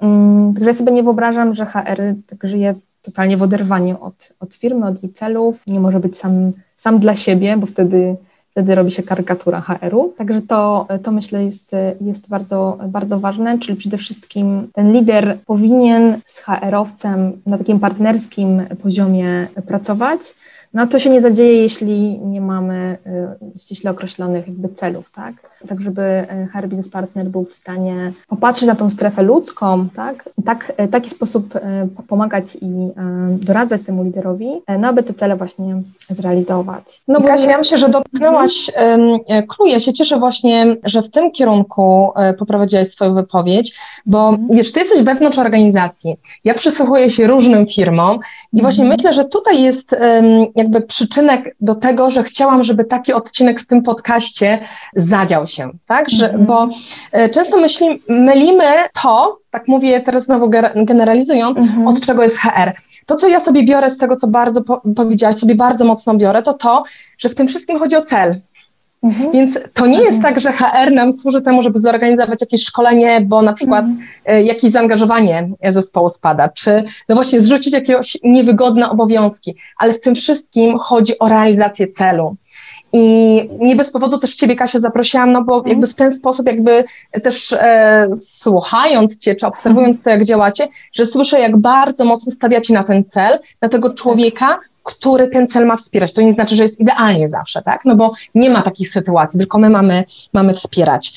Mm, 0.00 0.54
także 0.54 0.70
ja 0.70 0.76
sobie 0.76 0.92
nie 0.92 1.02
wyobrażam, 1.02 1.54
że 1.54 1.66
HR 1.66 2.00
tak 2.26 2.46
żyje 2.48 2.74
totalnie 3.02 3.36
w 3.36 3.42
oderwaniu 3.42 3.96
od, 4.00 4.32
od 4.40 4.54
firmy, 4.54 4.86
od 4.86 5.02
jej 5.02 5.12
celów, 5.12 5.66
nie 5.66 5.80
może 5.80 6.00
być 6.00 6.18
sam, 6.18 6.52
sam 6.76 6.98
dla 6.98 7.14
siebie, 7.14 7.56
bo 7.56 7.66
wtedy 7.66 8.16
wtedy 8.52 8.74
robi 8.74 8.90
się 8.90 9.02
karykatura 9.02 9.60
HR-u. 9.60 10.14
Także 10.18 10.42
to, 10.42 10.86
to 11.02 11.12
myślę 11.12 11.44
jest, 11.44 11.76
jest 12.00 12.28
bardzo, 12.28 12.78
bardzo 12.88 13.20
ważne, 13.20 13.58
czyli 13.58 13.78
przede 13.78 13.98
wszystkim 13.98 14.68
ten 14.72 14.92
lider 14.92 15.38
powinien 15.46 16.18
z 16.26 16.38
HR-owcem 16.38 17.32
na 17.46 17.58
takim 17.58 17.80
partnerskim 17.80 18.62
poziomie 18.82 19.48
pracować. 19.66 20.20
No 20.74 20.86
to 20.86 20.98
się 20.98 21.10
nie 21.10 21.20
zadzieje, 21.20 21.62
jeśli 21.62 22.18
nie 22.18 22.40
mamy 22.40 22.98
y, 23.56 23.60
ściśle 23.60 23.90
określonych 23.90 24.48
jakby 24.48 24.68
celów, 24.68 25.10
tak? 25.10 25.34
Tak, 25.68 25.80
żeby 25.80 26.02
y, 26.02 26.46
HR 26.46 26.68
Business 26.68 26.88
Partner 26.88 27.26
był 27.26 27.44
w 27.44 27.54
stanie 27.54 28.12
popatrzeć 28.28 28.68
na 28.68 28.74
tą 28.74 28.90
strefę 28.90 29.22
ludzką, 29.22 29.88
tak? 29.96 30.28
I 30.38 30.42
tak, 30.42 30.72
y, 30.84 30.88
taki 30.88 31.10
sposób 31.10 31.54
pomagać 32.08 32.56
i 32.60 32.90
doradzać 33.32 33.82
temu 33.82 34.04
liderowi, 34.04 34.48
no 34.78 34.88
aby 34.88 35.02
te 35.02 35.14
cele 35.14 35.36
właśnie 35.36 35.82
zrealizować. 36.10 37.02
No 37.08 37.20
bo... 37.20 37.26
Kasia, 37.26 37.50
ja 37.50 37.58
myślę, 37.58 37.78
że 37.78 37.88
dotknęłaś 37.88 38.70
um, 39.28 39.40
Ja 39.66 39.80
się 39.80 39.92
cieszę 39.92 40.18
właśnie, 40.18 40.76
że 40.84 41.02
w 41.02 41.10
tym 41.10 41.30
kierunku 41.30 42.12
poprowadziłaś 42.38 42.88
swoją 42.88 43.14
wypowiedź, 43.14 43.74
bo 44.06 44.28
mhm. 44.28 44.48
wiesz, 44.50 44.72
ty 44.72 44.80
jesteś 44.80 45.02
wewnątrz 45.02 45.38
organizacji. 45.38 46.16
Ja 46.44 46.54
przysłuchuję 46.54 47.10
się 47.10 47.26
różnym 47.26 47.66
firmom 47.66 48.18
i 48.52 48.62
właśnie 48.62 48.84
mhm. 48.84 48.98
myślę, 48.98 49.12
że 49.12 49.24
tutaj 49.24 49.62
jest 49.62 49.96
jakby 50.62 50.80
przyczynek 50.80 51.56
do 51.60 51.74
tego, 51.74 52.10
że 52.10 52.22
chciałam, 52.22 52.64
żeby 52.64 52.84
taki 52.84 53.12
odcinek 53.12 53.60
w 53.60 53.66
tym 53.66 53.82
podcaście 53.82 54.58
zadział 54.96 55.46
się, 55.46 55.70
tak? 55.86 56.10
Że, 56.10 56.30
mm 56.30 56.40
-hmm. 56.40 56.46
Bo 56.46 56.68
e, 57.12 57.28
często 57.28 57.56
myśli, 57.56 58.02
mylimy 58.08 58.64
to, 59.02 59.38
tak 59.50 59.68
mówię 59.68 60.00
teraz 60.00 60.24
znowu 60.24 60.50
generalizując, 60.74 61.58
mm 61.58 61.70
-hmm. 61.70 61.88
od 61.88 62.00
czego 62.00 62.22
jest 62.22 62.38
HR. 62.38 62.72
To, 63.06 63.16
co 63.16 63.28
ja 63.28 63.40
sobie 63.40 63.64
biorę 63.64 63.90
z 63.90 63.98
tego, 63.98 64.16
co 64.16 64.26
bardzo 64.26 64.62
po, 64.62 64.82
powiedziałaś, 64.96 65.36
sobie 65.36 65.54
bardzo 65.54 65.84
mocno 65.84 66.14
biorę, 66.14 66.42
to 66.42 66.54
to, 66.54 66.82
że 67.18 67.28
w 67.28 67.34
tym 67.34 67.48
wszystkim 67.48 67.78
chodzi 67.78 67.96
o 67.96 68.02
cel. 68.02 68.40
Mhm. 69.02 69.32
Więc 69.32 69.58
to 69.74 69.86
nie 69.86 69.98
jest 69.98 70.16
mhm. 70.16 70.34
tak, 70.34 70.42
że 70.42 70.52
HR 70.52 70.92
nam 70.92 71.12
służy 71.12 71.42
temu, 71.42 71.62
żeby 71.62 71.80
zorganizować 71.80 72.40
jakieś 72.40 72.64
szkolenie, 72.64 73.20
bo 73.20 73.42
na 73.42 73.52
przykład 73.52 73.84
mhm. 73.84 74.46
jakieś 74.46 74.72
zaangażowanie 74.72 75.48
zespołu 75.68 76.08
spada, 76.08 76.48
czy 76.48 76.84
no 77.08 77.14
właśnie 77.14 77.40
zrzucić 77.40 77.72
jakieś 77.72 78.18
niewygodne 78.22 78.90
obowiązki, 78.90 79.56
ale 79.78 79.94
w 79.94 80.00
tym 80.00 80.14
wszystkim 80.14 80.78
chodzi 80.78 81.18
o 81.18 81.28
realizację 81.28 81.88
celu. 81.88 82.36
I 82.92 83.48
nie 83.58 83.76
bez 83.76 83.90
powodu 83.90 84.18
też 84.18 84.34
Ciebie, 84.34 84.56
Kasia, 84.56 84.78
zaprosiłam, 84.78 85.32
no 85.32 85.44
bo 85.44 85.56
mhm. 85.56 85.70
jakby 85.70 85.86
w 85.86 85.94
ten 85.94 86.14
sposób, 86.14 86.46
jakby 86.46 86.84
też 87.22 87.52
e, 87.52 88.06
słuchając 88.20 89.18
Cię, 89.18 89.34
czy 89.34 89.46
obserwując 89.46 90.02
to, 90.02 90.10
jak 90.10 90.24
działacie, 90.24 90.68
że 90.92 91.06
słyszę, 91.06 91.40
jak 91.40 91.56
bardzo 91.56 92.04
mocno 92.04 92.32
stawiacie 92.32 92.74
na 92.74 92.84
ten 92.84 93.04
cel, 93.04 93.38
na 93.62 93.68
tego 93.68 93.90
człowieka, 93.94 94.58
który 94.82 95.28
ten 95.28 95.48
cel 95.48 95.66
ma 95.66 95.76
wspierać. 95.76 96.12
To 96.12 96.22
nie 96.22 96.32
znaczy, 96.32 96.56
że 96.56 96.62
jest 96.62 96.80
idealnie 96.80 97.28
zawsze, 97.28 97.62
tak? 97.62 97.84
No 97.84 97.96
bo 97.96 98.12
nie 98.34 98.50
ma 98.50 98.62
takich 98.62 98.90
sytuacji, 98.90 99.38
tylko 99.38 99.58
my 99.58 99.70
mamy, 99.70 100.04
mamy 100.32 100.54
wspierać. 100.54 101.14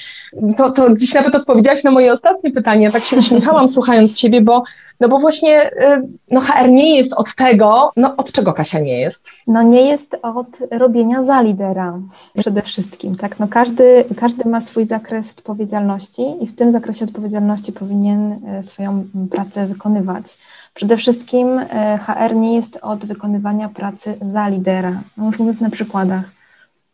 To, 0.58 0.72
to 0.72 0.96
dziś 0.96 1.14
nawet 1.14 1.36
odpowiedziałaś 1.36 1.84
na 1.84 1.92
moje 1.92 2.14
ostatnie 2.14 2.52
pytanie, 2.52 2.92
tak 2.92 3.04
się 3.04 3.18
uśmiechałam 3.18 3.68
słuchając 3.76 4.14
Ciebie, 4.14 4.42
bo, 4.42 4.64
no 5.00 5.10
bo 5.10 5.20
właśnie 5.20 5.72
y, 5.72 6.08
no 6.32 6.42
HR 6.42 6.70
nie 6.70 6.98
jest 6.98 7.14
od 7.14 7.36
tego, 7.36 7.92
no 7.96 8.16
od 8.18 8.32
czego 8.32 8.54
Kasia 8.54 8.80
nie 8.80 9.00
jest? 9.00 9.28
No 9.48 9.62
nie 9.62 9.82
jest 9.82 10.16
od 10.22 10.48
robienia 10.72 11.24
za 11.24 11.42
lidera 11.42 12.00
przede 12.38 12.62
wszystkim, 12.62 13.16
tak? 13.16 13.40
No 13.40 13.48
każdy, 13.48 14.06
każdy 14.20 14.50
ma 14.50 14.62
swój 14.62 14.86
zakres 14.86 15.32
odpowiedzialności 15.38 16.24
i 16.42 16.48
w 16.48 16.56
tym 16.56 16.72
zakresie 16.72 17.06
odpowiedzialności 17.06 17.72
powinien 17.72 18.32
y, 18.60 18.64
swoją 18.64 19.06
pracę 19.32 19.68
wykonywać. 19.68 20.38
Przede 20.76 20.98
wszystkim 20.98 21.60
e, 21.60 21.98
HR 21.98 22.36
nie 22.36 22.56
jest 22.56 22.80
od 22.82 23.06
wykonywania 23.06 23.70
pracy 23.70 24.18
za 24.22 24.48
lidera. 24.48 25.02
No 25.18 25.26
już 25.26 25.40
mówiąc 25.40 25.62
na 25.62 25.70
przykładach, 25.70 26.32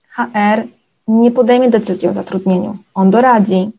HR 0.07 0.63
nie 1.07 1.31
podejmie 1.31 1.69
decyzji 1.69 2.09
o 2.09 2.13
zatrudnieniu. 2.13 2.77
On 2.93 3.11
doradzi, 3.11 3.71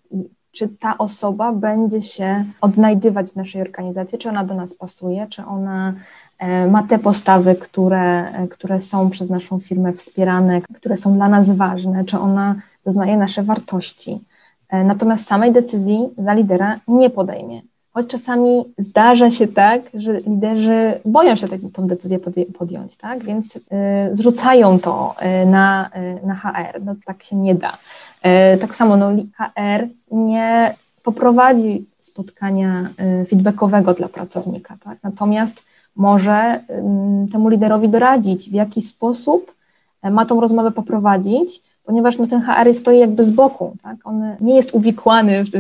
czy 0.53 0.69
ta 0.69 0.99
osoba 0.99 1.53
będzie 1.53 2.03
się 2.03 2.45
odnajdywać 2.61 3.31
w 3.31 3.37
naszej 3.37 3.63
organizacji, 3.63 4.19
czy 4.19 4.29
ona 4.29 4.45
do 4.45 4.55
nas 4.55 4.75
pasuje, 4.75 5.27
czy 5.31 5.45
ona 5.45 5.95
e, 6.39 6.67
ma 6.67 6.83
te 6.83 6.99
postawy, 6.99 7.55
które, 7.55 8.33
e, 8.33 8.49
które 8.49 8.81
są 8.81 9.11
przez 9.11 9.31
naszą 9.31 9.59
firmę 9.59 9.93
wspierane, 9.93 10.61
które 10.75 10.97
są 10.97 11.15
dla 11.15 11.29
nas 11.29 11.51
ważne, 11.51 12.05
czy 12.05 12.19
ona 12.19 12.55
doznaje 12.85 13.17
nasze 13.17 13.43
wartości. 13.43 14.19
Natomiast 14.85 15.27
samej 15.27 15.53
decyzji 15.53 16.09
za 16.19 16.35
lidera 16.35 16.81
nie 16.89 17.11
podejmie. 17.11 17.63
Choć 17.95 18.07
czasami 18.07 18.65
zdarza 18.79 19.31
się 19.31 19.49
tak, 19.49 19.83
że 19.95 20.21
liderzy 20.21 21.01
boją 21.05 21.37
się 21.37 21.49
tę 21.49 21.59
decyzję 21.79 22.19
podjąć, 22.59 22.97
tak? 22.97 23.25
więc 23.25 23.57
y, 23.57 23.61
zrzucają 24.13 24.79
to 24.79 25.15
y, 25.43 25.47
na, 25.47 25.91
y, 26.23 26.27
na 26.27 26.35
HR. 26.35 26.81
No 26.85 26.95
tak 27.05 27.23
się 27.23 27.37
nie 27.37 27.55
da. 27.55 27.79
Tak 28.61 28.77
samo 28.77 28.97
no, 28.97 29.11
HR 29.11 29.87
nie 30.11 30.75
poprowadzi 31.03 31.87
spotkania 31.99 32.89
feedbackowego 33.29 33.95
dla 33.95 34.09
pracownika, 34.09 34.77
tak? 34.85 34.99
natomiast 35.03 35.65
może 35.97 36.61
temu 37.33 37.49
liderowi 37.49 37.89
doradzić, 37.89 38.51
w 38.51 38.53
jaki 38.53 38.83
sposób 38.83 39.55
ma 40.11 40.27
tą 40.27 40.41
rozmowę 40.41 40.71
poprowadzić, 40.71 41.63
ponieważ 41.85 42.19
no, 42.19 42.27
ten 42.27 42.43
HR 42.43 42.75
stoi 42.75 42.99
jakby 42.99 43.25
z 43.25 43.31
boku. 43.31 43.77
Tak? 43.83 43.97
On 44.05 44.37
nie 44.41 44.57
jest 44.57 44.75
uwikłany 44.75 45.45
w, 45.45 45.51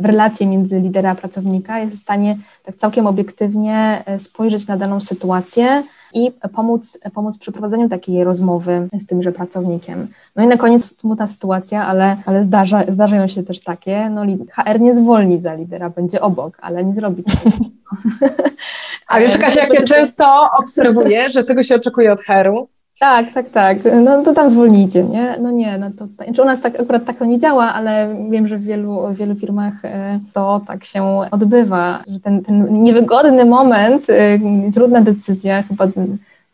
w 0.00 0.04
relacje 0.04 0.46
między 0.46 0.80
lidera 0.80 1.10
a 1.10 1.14
pracownika, 1.14 1.78
jest 1.78 1.96
w 1.96 2.02
stanie 2.02 2.36
tak 2.64 2.76
całkiem 2.76 3.06
obiektywnie 3.06 4.02
e, 4.06 4.18
spojrzeć 4.18 4.66
na 4.66 4.76
daną 4.76 5.00
sytuację 5.00 5.82
i 6.14 6.32
pomóc, 6.52 6.98
pomóc 7.14 7.38
przy 7.38 7.52
prowadzeniu 7.52 7.88
takiej 7.88 8.24
rozmowy 8.24 8.88
z 9.00 9.06
tymże 9.06 9.32
pracownikiem. 9.32 10.08
No 10.36 10.44
i 10.44 10.46
na 10.46 10.56
koniec 10.56 11.00
smutna 11.00 11.26
sytuacja, 11.26 11.86
ale, 11.86 12.16
ale 12.26 12.44
zdarza, 12.44 12.84
zdarzają 12.88 13.28
się 13.28 13.42
też 13.42 13.60
takie, 13.60 14.10
no 14.10 14.22
HR 14.52 14.80
nie 14.80 14.94
zwolni 14.94 15.40
za 15.40 15.54
lidera, 15.54 15.90
będzie 15.90 16.20
obok, 16.20 16.58
ale 16.60 16.84
nie 16.84 16.94
zrobi 16.94 17.24
tego. 17.24 17.56
A 19.08 19.20
wiesz, 19.20 19.38
Kasia, 19.38 19.60
jak 19.60 19.74
ja 19.74 19.82
często 19.82 20.50
obserwuję, 20.58 21.30
że 21.30 21.44
tego 21.44 21.62
się 21.62 21.74
oczekuje 21.74 22.12
od 22.12 22.22
HR-u, 22.22 22.68
tak, 22.98 23.34
tak, 23.34 23.50
tak. 23.50 23.78
No 24.04 24.22
to 24.22 24.32
tam 24.32 24.50
zwolnijcie, 24.50 25.04
nie? 25.04 25.36
No 25.40 25.50
nie, 25.50 25.78
no 25.78 25.90
to, 25.98 26.06
znaczy 26.24 26.42
u 26.42 26.44
nas 26.44 26.60
tak 26.60 26.80
akurat 26.80 27.04
tak 27.04 27.18
to 27.18 27.24
nie 27.24 27.38
działa, 27.38 27.74
ale 27.74 28.16
wiem, 28.30 28.48
że 28.48 28.58
w 28.58 28.64
wielu, 28.64 29.08
w 29.08 29.16
wielu 29.16 29.34
firmach 29.34 29.84
e, 29.84 30.20
to 30.32 30.60
tak 30.66 30.84
się 30.84 31.20
odbywa, 31.30 32.02
że 32.08 32.20
ten, 32.20 32.42
ten 32.42 32.82
niewygodny 32.82 33.44
moment, 33.44 34.10
e, 34.10 34.38
trudna 34.74 35.00
decyzja 35.00 35.62
chyba 35.62 35.86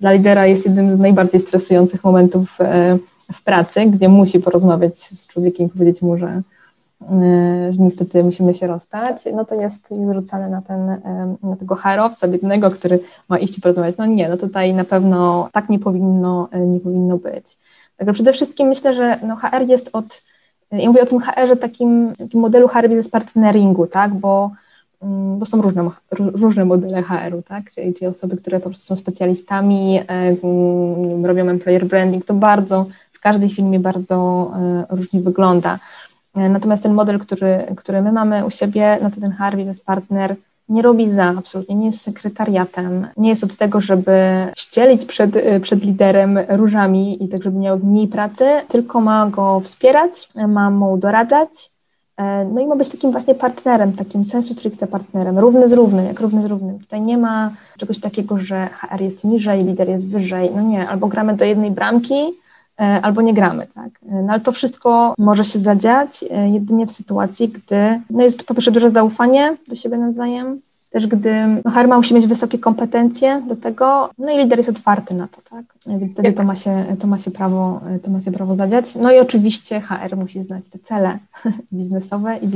dla 0.01 0.13
lidera 0.13 0.47
jest 0.47 0.65
jednym 0.65 0.97
z 0.97 0.99
najbardziej 0.99 1.41
stresujących 1.41 2.05
momentów 2.05 2.61
e, 2.61 2.99
w 3.33 3.43
pracy, 3.43 3.87
gdzie 3.87 4.09
musi 4.09 4.41
porozmawiać 4.41 4.99
z 4.99 5.27
człowiekiem 5.27 5.67
i 5.67 5.71
powiedzieć 5.71 6.03
mu, 6.03 6.17
że 6.17 6.43
niestety 7.79 8.25
musimy 8.25 8.55
się 8.55 8.67
rozstać, 8.67 9.23
no 9.35 9.45
to 9.45 9.55
jest, 9.55 9.91
jest 9.91 10.33
na, 10.33 10.63
ten, 10.63 11.01
na 11.43 11.57
tego 11.57 11.75
harowca 11.75 12.29
biednego, 12.29 12.71
który 12.71 13.01
ma 13.29 13.39
iść 13.39 13.59
i 13.59 13.61
porozmawiać. 13.61 13.97
No 13.97 14.07
nie, 14.07 14.29
no 14.29 14.37
tutaj 14.37 14.75
na 14.75 14.85
pewno 14.85 15.49
tak 15.53 15.69
nie 15.69 15.79
powinno, 15.79 16.49
y, 16.55 16.59
nie 16.59 16.81
powinno 16.81 17.19
być. 17.19 17.59
Także 17.97 18.13
przede 18.13 18.33
wszystkim 18.33 18.69
myślę, 18.69 18.95
że 18.95 19.19
no 19.23 19.37
HR 19.37 19.63
jest 19.69 19.91
od, 19.93 20.23
ja 20.73 20.89
mówię 20.89 21.03
o 21.03 21.07
tym 21.07 21.21
HR-ze 21.21 21.57
takim, 21.57 22.13
takim 22.19 22.41
modelu 22.41 22.69
HR 22.69 22.83
business 22.83 23.09
partneringu, 23.09 23.87
tak, 23.87 24.15
bo, 24.15 24.51
mm, 25.03 25.39
bo 25.39 25.47
są 25.47 25.63
różne, 25.63 25.91
różne 26.19 26.65
modele 26.65 27.03
HR-u, 27.03 27.43
tak, 27.43 27.73
czyli, 27.75 27.95
czyli 27.95 28.07
osoby, 28.07 28.37
które 28.37 28.61
po 28.61 28.71
prostu 28.71 28.87
są 28.87 28.97
specjalistami, 28.97 30.01
y, 30.01 31.27
robią 31.27 31.49
employer 31.49 31.87
branding, 31.87 32.25
to 32.25 32.35
bardzo, 32.35 32.87
w 33.13 33.21
każdej 33.21 33.51
firmie 33.51 33.81
bardzo 33.81 34.51
różnie 34.91 35.21
wygląda. 35.21 35.79
Natomiast 36.51 36.83
ten 36.83 36.95
model, 36.95 37.19
który, 37.19 37.75
który 37.77 38.03
my 38.03 38.13
mamy 38.13 38.47
u 38.47 38.51
siebie, 38.51 38.99
no 39.03 39.11
to 39.11 39.21
ten 39.21 39.33
HR 39.33 39.57
Business 39.57 39.81
Partner 39.81 40.37
nie 40.69 40.83
robi 40.83 41.11
za, 41.11 41.25
absolutnie 41.25 41.75
nie 41.75 41.87
jest 41.87 42.01
sekretariatem, 42.01 43.07
nie 43.17 43.31
jest 43.31 43.45
od 43.45 43.57
tego, 43.57 43.81
żeby 43.81 44.13
ścielić 44.57 45.05
przed, 45.05 45.31
przed 45.63 45.85
liderem 45.85 46.39
różami 46.49 47.25
i 47.25 47.29
tak, 47.29 47.43
żeby 47.43 47.59
miał 47.59 47.79
mniej 47.79 48.09
pracy, 48.09 48.45
tylko 48.69 49.01
ma 49.01 49.27
go 49.27 49.61
wspierać, 49.61 50.29
ma 50.49 50.71
mu 50.71 50.99
doradzać, 50.99 51.71
no 52.53 52.61
i 52.61 52.67
ma 52.67 52.77
być 52.77 52.89
takim 52.89 53.13
właśnie 53.13 53.35
partnerem, 53.35 53.93
takim 53.93 54.25
sensu 54.25 54.55
stricte 54.55 54.87
partnerem, 54.87 55.39
równy 55.39 55.69
z 55.69 55.73
równym, 55.73 56.07
jak 56.07 56.21
równy 56.21 56.43
z 56.43 56.45
równym. 56.45 56.79
Tutaj 56.79 57.01
nie 57.01 57.19
ma 57.19 57.51
czegoś 57.79 58.01
takiego, 58.01 58.39
że 58.39 58.69
HR 58.69 59.01
jest 59.01 59.25
niżej, 59.25 59.65
lider 59.65 59.89
jest 59.89 60.09
wyżej, 60.09 60.51
no 60.57 60.63
nie, 60.63 60.89
albo 60.89 61.07
gramy 61.07 61.37
do 61.37 61.45
jednej 61.45 61.71
bramki, 61.71 62.15
E, 62.15 62.48
albo 62.79 63.23
nie 63.23 63.35
gramy, 63.35 63.67
tak. 63.75 63.91
E, 64.09 64.23
no 64.23 64.33
ale 64.33 64.41
to 64.41 64.53
wszystko 64.53 65.15
może 65.19 65.45
się 65.45 65.59
zadziać 65.59 66.25
e, 66.31 66.49
jedynie 66.51 66.87
w 66.87 66.93
sytuacji, 66.93 67.49
gdy 67.49 68.01
no 68.11 68.23
jest 68.23 68.47
po 68.47 68.55
pierwsze 68.55 68.71
duże 68.71 68.91
zaufanie 68.91 69.57
do 69.69 69.75
siebie 69.75 69.99
nawzajem, 69.99 70.57
też 70.91 71.07
gdy 71.07 71.33
no, 71.65 71.71
HR 71.71 71.89
musi 71.89 72.15
mieć 72.15 72.27
wysokie 72.27 72.59
kompetencje 72.59 73.43
do 73.49 73.57
tego, 73.57 74.11
no 74.19 74.33
i 74.33 74.39
lider 74.39 74.59
jest 74.59 74.71
otwarty 74.71 75.15
na 75.15 75.29
to, 75.29 75.41
tak? 75.51 75.65
Więc 75.99 76.13
wtedy 76.13 76.33
to 76.33 76.45
ma 76.45 76.55
się, 76.55 76.85
to 77.01 77.07
ma 77.07 77.19
się, 77.19 77.31
prawo, 77.31 77.81
to 78.03 78.11
ma 78.11 78.21
się 78.21 78.33
prawo 78.33 78.55
zadziać. 78.57 78.95
No 78.95 79.13
i 79.13 79.19
oczywiście 79.19 79.81
HR 79.81 80.17
musi 80.17 80.43
znać 80.43 80.69
te 80.69 80.79
cele 80.79 81.19
biznesowe 81.73 82.39
i 82.39 82.49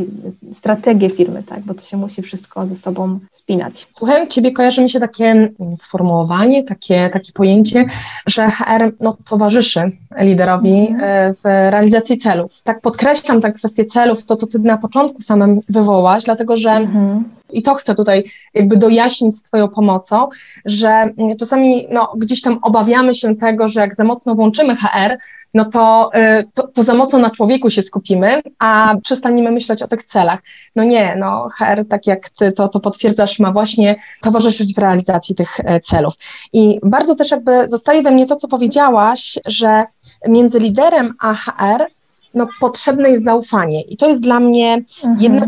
strategie 0.54 1.10
firmy, 1.10 1.42
tak? 1.42 1.60
Bo 1.60 1.74
to 1.74 1.82
się 1.82 1.96
musi 1.96 2.22
wszystko 2.22 2.66
ze 2.66 2.76
sobą 2.76 3.18
spinać. 3.32 3.88
Słuchaj, 3.92 4.28
Ciebie 4.28 4.52
kojarzy 4.52 4.82
mi 4.82 4.90
się 4.90 5.00
takie 5.00 5.24
mm, 5.24 5.76
sformułowanie, 5.76 6.64
takie, 6.64 7.10
takie 7.12 7.32
pojęcie, 7.32 7.84
że 8.26 8.50
HR 8.50 8.92
no, 9.00 9.16
towarzyszy 9.24 9.92
liderowi 10.18 10.88
mhm. 10.88 11.02
E, 11.02 11.34
w 11.34 11.44
realizacji 11.44 12.18
celów. 12.18 12.52
Tak 12.64 12.80
podkreślam 12.80 13.40
tak 13.40 13.54
kwestię 13.54 13.84
celów, 13.84 14.24
to 14.24 14.36
co 14.36 14.46
Ty 14.46 14.58
na 14.58 14.78
początku 14.78 15.22
samym 15.22 15.60
wywołaś, 15.68 16.24
dlatego 16.24 16.56
że 16.56 16.70
mhm 16.70 17.24
i 17.52 17.62
to 17.62 17.74
chcę 17.74 17.94
tutaj 17.94 18.24
jakby 18.54 18.76
dojaśnić 18.76 19.38
z 19.38 19.42
Twoją 19.42 19.68
pomocą, 19.68 20.28
że 20.64 21.04
czasami 21.38 21.86
no, 21.90 22.12
gdzieś 22.16 22.42
tam 22.42 22.58
obawiamy 22.62 23.14
się 23.14 23.36
tego, 23.36 23.68
że 23.68 23.80
jak 23.80 23.94
za 23.94 24.04
mocno 24.04 24.34
włączymy 24.34 24.76
HR, 24.76 25.16
no 25.54 25.64
to, 25.64 26.10
y, 26.14 26.48
to, 26.54 26.68
to, 26.68 26.82
za 26.82 26.94
mocno 26.94 27.18
na 27.18 27.30
człowieku 27.30 27.70
się 27.70 27.82
skupimy, 27.82 28.42
a 28.58 28.94
przestaniemy 29.02 29.50
myśleć 29.50 29.82
o 29.82 29.88
tych 29.88 30.04
celach. 30.04 30.42
No 30.76 30.84
nie, 30.84 31.16
no 31.16 31.48
HR, 31.58 31.84
tak 31.88 32.06
jak 32.06 32.30
ty 32.30 32.52
to, 32.52 32.68
to 32.68 32.80
potwierdzasz, 32.80 33.38
ma 33.38 33.52
właśnie 33.52 33.96
towarzyszyć 34.22 34.74
w 34.74 34.78
realizacji 34.78 35.34
tych 35.34 35.60
e, 35.60 35.80
celów. 35.80 36.14
I 36.52 36.80
bardzo 36.82 37.14
też 37.14 37.30
jakby 37.30 37.68
zostaje 37.68 38.02
we 38.02 38.10
mnie 38.10 38.26
to, 38.26 38.36
co 38.36 38.48
powiedziałaś, 38.48 39.38
że 39.44 39.84
między 40.28 40.58
liderem 40.58 41.14
a 41.20 41.34
HR 41.34 41.86
no, 42.34 42.48
potrzebne 42.60 43.10
jest 43.10 43.24
zaufanie. 43.24 43.82
I 43.82 43.96
to 43.96 44.08
jest 44.08 44.22
dla 44.22 44.40
mnie 44.40 44.82
mhm. 45.04 45.16
jedna 45.20 45.46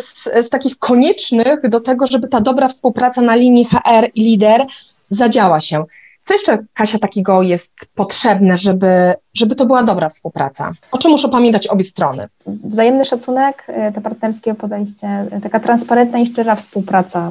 z, 0.00 0.04
z, 0.04 0.46
z 0.46 0.48
takich 0.48 0.78
koniecznych 0.78 1.68
do 1.68 1.80
tego, 1.80 2.06
żeby 2.06 2.28
ta 2.28 2.40
dobra 2.40 2.68
współpraca 2.68 3.20
na 3.20 3.34
linii 3.34 3.64
HR 3.64 4.10
i 4.14 4.24
lider 4.24 4.66
zadziała 5.10 5.60
się. 5.60 5.84
Co 6.26 6.34
jeszcze, 6.34 6.58
Kasia, 6.74 6.98
takiego 6.98 7.42
jest 7.42 7.74
potrzebne, 7.94 8.56
żeby, 8.56 9.14
żeby 9.34 9.54
to 9.54 9.66
była 9.66 9.82
dobra 9.82 10.08
współpraca? 10.08 10.72
O 10.92 10.98
czym 10.98 11.10
muszą 11.10 11.30
pamiętać 11.30 11.66
obie 11.66 11.84
strony? 11.84 12.28
Wzajemny 12.46 13.04
szacunek, 13.04 13.66
to 13.94 14.00
partnerskie 14.00 14.54
podejście, 14.54 15.26
taka 15.42 15.60
transparentna 15.60 16.18
i 16.18 16.26
szczera 16.26 16.54
współpraca. 16.54 17.30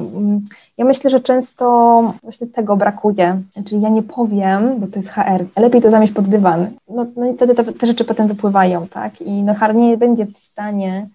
Ja 0.78 0.84
myślę, 0.84 1.10
że 1.10 1.20
często 1.20 2.14
właśnie 2.22 2.46
tego 2.46 2.76
brakuje. 2.76 3.42
Czyli 3.66 3.80
ja 3.80 3.88
nie 3.88 4.02
powiem, 4.02 4.80
bo 4.80 4.86
to 4.86 4.98
jest 4.98 5.10
HR, 5.10 5.44
lepiej 5.56 5.82
to 5.82 5.90
zamieść 5.90 6.12
pod 6.12 6.28
dywan. 6.28 6.66
No, 6.88 7.06
no 7.16 7.26
i 7.26 7.34
wtedy 7.34 7.54
te, 7.54 7.64
te 7.64 7.86
rzeczy 7.86 8.04
potem 8.04 8.28
wypływają, 8.28 8.86
tak? 8.86 9.20
I 9.20 9.42
no 9.42 9.54
HR 9.54 9.74
nie 9.74 9.96
będzie 9.96 10.26
w 10.26 10.38
stanie 10.38 11.08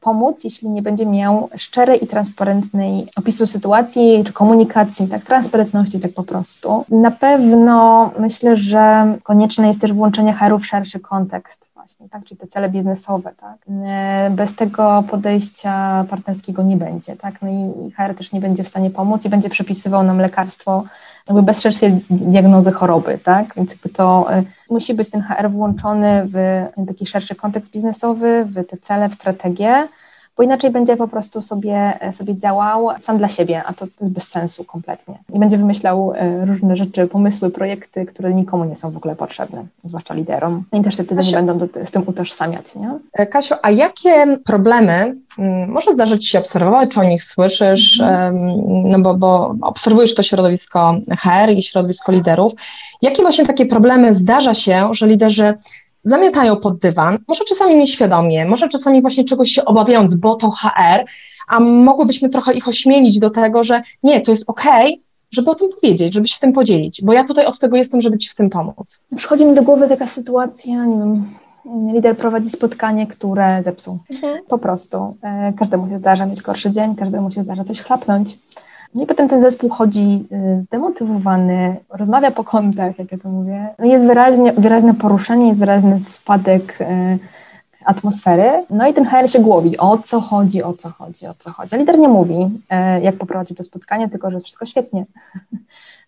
pomóc, 0.00 0.44
jeśli 0.44 0.68
nie 0.68 0.82
będzie 0.82 1.06
miał 1.06 1.48
szczerej 1.56 2.04
i 2.04 2.06
transparentnej 2.06 3.06
opisu 3.16 3.46
sytuacji 3.46 4.24
czy 4.26 4.32
komunikacji, 4.32 5.08
tak, 5.08 5.24
transparentności, 5.24 6.00
tak 6.00 6.12
po 6.12 6.22
prostu. 6.22 6.84
Na 6.90 7.10
pewno 7.10 8.10
myślę, 8.18 8.56
że 8.56 9.14
konieczne 9.22 9.68
jest 9.68 9.80
też 9.80 9.92
włączenie 9.92 10.32
HR 10.32 10.58
w 10.60 10.66
szerszy 10.66 11.00
kontekst 11.00 11.65
właśnie, 11.86 12.08
tak, 12.08 12.24
czyli 12.24 12.40
te 12.40 12.46
cele 12.46 12.68
biznesowe, 12.68 13.32
tak. 13.40 13.56
E, 13.86 14.30
bez 14.30 14.56
tego 14.56 15.04
podejścia 15.10 16.04
partnerskiego 16.10 16.62
nie 16.62 16.76
będzie, 16.76 17.16
tak, 17.16 17.42
no 17.42 17.48
i 17.48 17.90
HR 17.90 18.14
też 18.14 18.32
nie 18.32 18.40
będzie 18.40 18.64
w 18.64 18.68
stanie 18.68 18.90
pomóc 18.90 19.24
i 19.24 19.28
będzie 19.28 19.48
przepisywał 19.48 20.02
nam 20.02 20.18
lekarstwo 20.18 20.84
jakby 21.28 21.42
bez 21.42 21.60
szerszej 21.60 21.92
diagnozy 22.10 22.72
choroby, 22.72 23.18
tak? 23.18 23.54
Więc 23.56 23.70
jakby 23.70 23.88
to 23.88 24.26
y, 24.38 24.44
musi 24.70 24.94
być 24.94 25.10
ten 25.10 25.22
HR 25.22 25.50
włączony 25.50 26.22
w 26.26 26.66
taki 26.86 27.06
szerszy 27.06 27.34
kontekst 27.34 27.70
biznesowy, 27.70 28.44
w 28.44 28.66
te 28.66 28.76
cele, 28.76 29.08
w 29.08 29.14
strategię, 29.14 29.88
bo 30.36 30.42
inaczej 30.42 30.70
będzie 30.70 30.96
po 30.96 31.08
prostu 31.08 31.42
sobie, 31.42 31.98
sobie 32.12 32.36
działał 32.36 32.88
sam 33.00 33.18
dla 33.18 33.28
siebie, 33.28 33.62
a 33.66 33.72
to 33.72 33.86
jest 34.00 34.12
bez 34.12 34.28
sensu 34.28 34.64
kompletnie. 34.64 35.18
I 35.34 35.38
będzie 35.38 35.58
wymyślał 35.58 36.12
y, 36.12 36.46
różne 36.46 36.76
rzeczy, 36.76 37.06
pomysły, 37.06 37.50
projekty, 37.50 38.06
które 38.06 38.34
nikomu 38.34 38.64
nie 38.64 38.76
są 38.76 38.90
w 38.90 38.96
ogóle 38.96 39.16
potrzebne, 39.16 39.64
zwłaszcza 39.84 40.14
liderom. 40.14 40.64
I 40.72 40.82
też 40.82 40.96
się 40.96 41.04
wtedy 41.04 41.16
Kasiu, 41.16 41.30
nie 41.30 41.36
będą 41.36 41.58
do, 41.58 41.86
z 41.86 41.90
tym 41.90 42.02
utożsamiać, 42.06 42.74
nie? 42.74 42.90
E, 43.12 43.26
Kasiu, 43.26 43.54
a 43.62 43.70
jakie 43.70 44.38
problemy 44.44 45.16
mm, 45.38 45.70
może 45.70 45.92
zdarzyć 45.92 46.28
się 46.28 46.38
obserwować, 46.38 46.90
czy 46.90 47.00
o 47.00 47.04
nich 47.04 47.24
słyszysz, 47.24 48.00
mhm. 48.00 48.34
no 48.84 48.98
bo, 48.98 49.14
bo 49.14 49.54
obserwujesz 49.62 50.14
to 50.14 50.22
środowisko 50.22 50.96
HR 51.18 51.50
i 51.50 51.62
środowisko 51.62 52.12
liderów. 52.12 52.52
Jakie 53.02 53.22
właśnie 53.22 53.46
takie 53.46 53.66
problemy 53.66 54.14
zdarza 54.14 54.54
się, 54.54 54.88
że 54.92 55.06
liderzy 55.06 55.54
zamiatają 56.06 56.56
pod 56.56 56.78
dywan, 56.78 57.18
może 57.28 57.44
czasami 57.44 57.76
nieświadomie, 57.76 58.44
może 58.44 58.68
czasami 58.68 59.00
właśnie 59.02 59.24
czegoś 59.24 59.50
się 59.50 59.64
obawiając, 59.64 60.14
bo 60.14 60.34
to 60.34 60.50
HR, 60.50 61.04
a 61.48 61.60
mogłybyśmy 61.60 62.28
trochę 62.28 62.54
ich 62.54 62.68
ośmielić 62.68 63.18
do 63.18 63.30
tego, 63.30 63.64
że 63.64 63.82
nie, 64.02 64.20
to 64.20 64.30
jest 64.30 64.44
okej, 64.46 64.92
okay, 64.92 65.04
żeby 65.30 65.50
o 65.50 65.54
tym 65.54 65.68
powiedzieć, 65.80 66.14
żeby 66.14 66.28
się 66.28 66.40
tym 66.40 66.52
podzielić, 66.52 67.02
bo 67.02 67.12
ja 67.12 67.24
tutaj 67.24 67.46
od 67.46 67.58
tego 67.58 67.76
jestem, 67.76 68.00
żeby 68.00 68.18
Ci 68.18 68.28
w 68.28 68.34
tym 68.34 68.50
pomóc. 68.50 69.00
Przychodzi 69.16 69.44
mi 69.44 69.54
do 69.54 69.62
głowy 69.62 69.88
taka 69.88 70.06
sytuacja, 70.06 70.84
nie 70.84 70.96
wiem, 70.96 71.34
lider 71.94 72.16
prowadzi 72.16 72.50
spotkanie, 72.50 73.06
które 73.06 73.62
zepsuł. 73.62 73.98
Mhm. 74.10 74.38
Po 74.48 74.58
prostu. 74.58 75.16
E, 75.22 75.52
każdemu 75.52 75.88
się 75.88 75.98
zdarza 75.98 76.26
mieć 76.26 76.42
gorszy 76.42 76.70
dzień, 76.70 76.96
każdemu 76.96 77.30
się 77.30 77.42
zdarza 77.42 77.64
coś 77.64 77.80
chlapnąć. 77.80 78.38
No 78.96 79.02
i 79.02 79.06
potem 79.06 79.28
ten 79.28 79.42
zespół 79.42 79.70
chodzi 79.70 80.24
y, 80.56 80.60
zdemotywowany, 80.60 81.76
rozmawia 81.90 82.30
po 82.30 82.44
kątach, 82.44 82.98
jak 82.98 83.12
ja 83.12 83.18
to 83.18 83.28
mówię. 83.28 83.68
No 83.78 83.84
jest 83.84 84.04
wyraźnie, 84.04 84.52
wyraźne 84.52 84.94
poruszenie, 84.94 85.48
jest 85.48 85.60
wyraźny 85.60 86.00
spadek 86.00 86.80
y, 86.80 87.18
atmosfery. 87.84 88.64
No 88.70 88.88
i 88.88 88.94
ten 88.94 89.04
HR 89.04 89.30
się 89.30 89.40
głowi, 89.40 89.78
o 89.78 89.98
co 89.98 90.20
chodzi, 90.20 90.62
o 90.62 90.72
co 90.72 90.90
chodzi, 90.90 91.26
o 91.26 91.34
co 91.38 91.50
chodzi. 91.50 91.74
A 91.74 91.78
lider 91.78 91.98
nie 91.98 92.08
mówi, 92.08 92.34
y, 92.34 93.02
jak 93.02 93.16
poprowadzić 93.16 93.58
to 93.58 93.64
spotkanie, 93.64 94.08
tylko 94.08 94.30
że 94.30 94.40
wszystko 94.40 94.66
świetnie. 94.66 95.04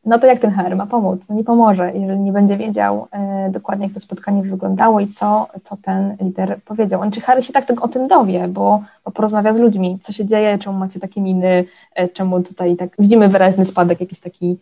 no 0.05 0.19
to 0.19 0.27
jak 0.27 0.39
ten 0.39 0.51
HR 0.51 0.77
ma 0.77 0.87
pomóc? 0.87 1.21
No 1.29 1.35
nie 1.35 1.45
pomoże, 1.45 1.93
jeżeli 1.95 2.21
nie 2.21 2.33
będzie 2.33 2.57
wiedział 2.57 3.09
e, 3.11 3.51
dokładnie, 3.51 3.87
jak 3.87 3.95
to 3.95 4.01
spotkanie 4.01 4.43
wyglądało 4.43 5.01
i 5.01 5.09
co, 5.09 5.47
co 5.65 5.77
ten 5.77 6.17
lider 6.21 6.61
powiedział. 6.65 7.01
On, 7.01 7.11
czy 7.11 7.21
HR 7.21 7.45
się 7.45 7.53
tak 7.53 7.85
o 7.85 7.89
tym 7.89 8.09
dowie, 8.09 8.49
bo, 8.49 8.83
bo 9.05 9.11
porozmawia 9.11 9.55
z 9.55 9.59
ludźmi, 9.59 9.99
co 10.03 10.13
się 10.13 10.27
dzieje, 10.27 10.59
czemu 10.59 10.79
macie 10.79 11.01
takie 11.01 11.21
miny, 11.21 11.65
e, 11.95 12.09
czemu 12.09 12.43
tutaj 12.43 12.77
tak 12.77 12.91
widzimy 12.99 13.29
wyraźny 13.29 13.65
spadek 13.65 14.01
jakiejś 14.01 14.21
takiej 14.21 14.59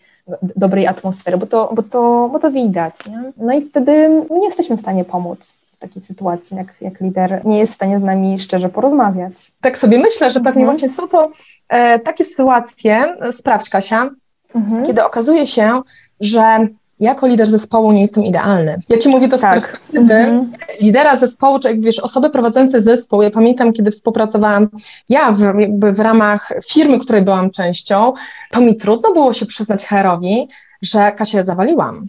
dobrej 0.56 0.86
atmosfery, 0.86 1.36
bo 1.36 1.46
to, 1.46 1.70
bo 1.74 1.82
to, 1.82 2.28
bo 2.32 2.38
to 2.38 2.50
widać. 2.50 2.94
Nie? 3.06 3.32
No 3.36 3.52
i 3.52 3.62
wtedy 3.62 4.24
no 4.30 4.38
nie 4.38 4.46
jesteśmy 4.46 4.76
w 4.76 4.80
stanie 4.80 5.04
pomóc 5.04 5.54
w 5.76 5.78
takiej 5.78 6.02
sytuacji, 6.02 6.56
jak, 6.56 6.74
jak 6.80 7.00
lider 7.00 7.40
nie 7.44 7.58
jest 7.58 7.72
w 7.72 7.76
stanie 7.76 7.98
z 7.98 8.02
nami 8.02 8.40
szczerze 8.40 8.68
porozmawiać. 8.68 9.52
Tak 9.60 9.78
sobie 9.78 9.98
myślę, 9.98 10.30
że 10.30 10.40
pewnie 10.40 10.62
mhm. 10.62 10.78
właśnie 10.78 10.90
są 10.90 11.08
to 11.08 11.30
e, 11.68 11.98
takie 11.98 12.24
sytuacje, 12.24 13.16
sprawdź 13.30 13.68
Kasia, 13.68 14.10
mhm. 14.56 14.86
kiedy 14.86 15.04
okazuje 15.04 15.46
się, 15.46 15.82
że 16.20 16.68
jako 17.00 17.26
lider 17.26 17.46
zespołu 17.46 17.92
nie 17.92 18.02
jestem 18.02 18.24
idealny. 18.24 18.78
Ja 18.88 18.98
ci 18.98 19.08
mówię 19.08 19.28
to 19.28 19.38
z 19.38 19.40
tak. 19.40 19.52
perspektywy 19.52 20.14
mhm. 20.14 20.52
lidera 20.80 21.16
zespołu, 21.16 21.58
czy 21.58 21.68
jak 21.68 21.80
wiesz, 21.80 21.98
osoby 21.98 22.30
prowadzące 22.30 22.82
zespół. 22.82 23.22
Ja 23.22 23.30
pamiętam, 23.30 23.72
kiedy 23.72 23.90
współpracowałam 23.90 24.68
ja 25.08 25.32
w, 25.32 25.40
jakby 25.40 25.92
w 25.92 26.00
ramach 26.00 26.52
firmy, 26.70 26.98
której 26.98 27.22
byłam 27.22 27.50
częścią, 27.50 28.12
to 28.50 28.60
mi 28.60 28.76
trudno 28.76 29.12
było 29.12 29.32
się 29.32 29.46
przyznać 29.46 29.86
HR-owi, 29.86 30.48
że 30.82 31.12
Kasia 31.12 31.42
zawaliłam 31.42 32.06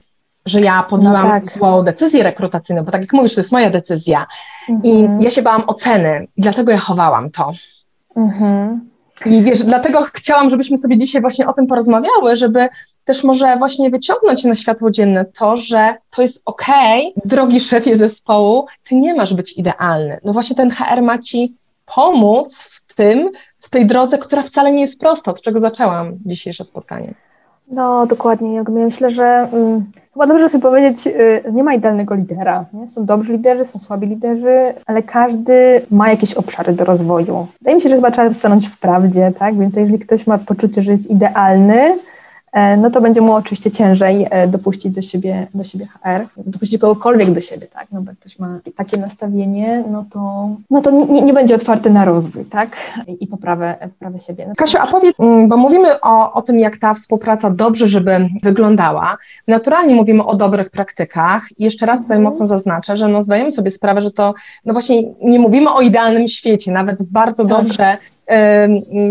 że 0.48 0.60
ja 0.60 0.84
podjęłam 0.84 1.24
no 1.24 1.30
tak. 1.30 1.52
złą 1.52 1.84
decyzję 1.84 2.24
rekrutacyjną, 2.24 2.84
bo 2.84 2.92
tak 2.92 3.02
jak 3.02 3.14
mówisz, 3.14 3.36
to 3.36 3.40
jest 3.40 3.52
moja 3.52 3.70
decyzja. 3.70 4.28
I 4.84 5.00
mhm. 5.00 5.22
ja 5.22 5.30
się 5.30 5.42
bałam 5.42 5.64
oceny 5.68 6.28
i 6.38 6.42
dlatego 6.42 6.72
ja 6.72 6.78
chowałam 6.78 7.30
to. 7.32 7.52
Mhm. 8.16 8.90
I 9.26 9.44
wiesz, 9.44 9.64
dlatego 9.64 10.06
chciałam, 10.14 10.50
żebyśmy 10.50 10.78
sobie 10.78 10.98
dzisiaj 10.98 11.22
właśnie 11.22 11.48
o 11.48 11.54
tym 11.54 11.68
porozmawiały, 11.68 12.36
żeby 12.36 12.68
też 13.06 13.24
może 13.24 13.58
właśnie 13.58 13.90
wyciągnąć 13.90 14.44
na 14.44 14.56
światło 14.56 14.92
dzienne 14.92 15.26
to, 15.26 15.58
że 15.58 15.96
to 16.10 16.22
jest 16.22 16.42
okej, 16.46 17.14
okay, 17.16 17.22
drogi 17.26 17.60
szefie 17.60 17.98
zespołu, 17.98 18.66
ty 18.90 18.96
nie 18.96 19.14
masz 19.14 19.34
być 19.34 19.58
idealny. 19.58 20.20
No 20.24 20.34
właśnie 20.34 20.56
ten 20.56 20.72
HR 20.72 21.02
ma 21.02 21.18
ci 21.18 21.56
pomóc 21.96 22.58
w 22.58 22.96
tym, 22.96 23.32
w 23.60 23.70
tej 23.70 23.86
drodze, 23.86 24.18
która 24.18 24.44
wcale 24.44 24.72
nie 24.72 24.82
jest 24.82 25.00
prosta, 25.00 25.32
od 25.32 25.42
czego 25.42 25.60
zaczęłam 25.60 26.18
dzisiejsze 26.26 26.64
spotkanie. 26.64 27.14
No, 27.72 28.08
dokładnie. 28.08 28.54
Ja 28.54 28.64
myślę, 28.70 29.12
że 29.12 29.48
um, 29.52 29.92
chyba 30.18 30.28
dobrze 30.28 30.50
sobie 30.50 30.62
powiedzieć, 30.62 31.08
y, 31.08 31.44
nie 31.52 31.64
ma 31.64 31.74
idealnego 31.74 32.16
lidera. 32.16 32.66
Nie? 32.74 32.90
Są 32.90 33.06
dobrzy 33.06 33.32
liderzy, 33.32 33.66
są 33.66 33.80
słabi 33.80 34.08
liderzy, 34.08 34.74
ale 34.86 35.04
każdy 35.04 35.82
ma 35.92 36.10
jakieś 36.10 36.34
obszary 36.34 36.74
do 36.74 36.86
rozwoju. 36.86 37.48
Wydaje 37.60 37.76
mi 37.76 37.82
się, 37.82 37.90
że 37.90 37.96
chyba 37.96 38.12
trzeba 38.12 38.34
stanąć 38.34 38.68
w 38.68 38.80
prawdzie, 38.80 39.32
tak? 39.40 39.60
Więc 39.60 39.76
jeżeli 39.76 40.00
ktoś 40.00 40.28
ma 40.28 40.38
poczucie, 40.38 40.82
że 40.82 40.92
jest 40.92 41.10
idealny, 41.10 41.98
no 42.78 42.90
to 42.90 43.02
będzie 43.02 43.22
mu 43.22 43.34
oczywiście 43.34 43.72
ciężej 43.72 44.28
e, 44.30 44.48
dopuścić 44.48 44.92
do 44.92 45.02
siebie, 45.02 45.48
do 45.54 45.64
siebie 45.64 45.86
HR, 45.86 46.28
dopuścić 46.38 46.82
kogokolwiek 46.82 47.32
do 47.32 47.42
siebie, 47.42 47.68
tak, 47.68 47.88
no 47.92 48.02
bo 48.02 48.12
jak 48.12 48.20
ktoś 48.20 48.40
ma 48.40 48.60
takie 48.76 48.98
nastawienie, 48.98 49.84
no 49.92 50.06
to, 50.12 50.50
no 50.70 50.82
to 50.82 50.92
nie, 50.92 51.22
nie 51.22 51.34
będzie 51.34 51.56
otwarty 51.56 51.90
na 51.90 52.06
rozwój, 52.06 52.46
tak, 52.46 52.78
i, 53.08 53.24
i 53.24 53.28
poprawę, 53.28 53.76
poprawę 53.82 54.20
siebie. 54.20 54.46
No 54.48 54.54
Kasiu, 54.58 54.78
a 54.82 54.88
powiedz, 54.88 55.20
mm, 55.20 55.48
bo 55.48 55.58
mówimy 55.58 56.02
o, 56.02 56.34
o 56.34 56.42
tym, 56.42 56.60
jak 56.60 56.78
ta 56.78 56.94
współpraca 56.94 57.50
dobrze, 57.50 57.88
żeby 57.88 58.30
wyglądała, 58.44 59.18
naturalnie 59.48 59.96
mówimy 59.96 60.26
o 60.26 60.36
dobrych 60.36 60.70
praktykach 60.70 61.44
i 61.58 61.64
jeszcze 61.64 61.86
raz 61.86 62.02
tutaj 62.02 62.18
mhm. 62.18 62.24
mocno 62.24 62.46
zaznaczę, 62.46 62.98
że 62.98 63.08
no 63.08 63.22
zdajemy 63.22 63.52
sobie 63.52 63.72
sprawę, 63.72 64.02
że 64.02 64.12
to, 64.12 64.34
no 64.66 64.74
właśnie 64.74 65.04
nie 65.22 65.40
mówimy 65.40 65.74
o 65.74 65.82
idealnym 65.82 66.28
świecie, 66.28 66.72
nawet 66.72 67.04
w 67.04 67.12
bardzo 67.12 67.46
tak. 67.46 67.58
dobrze 67.58 67.98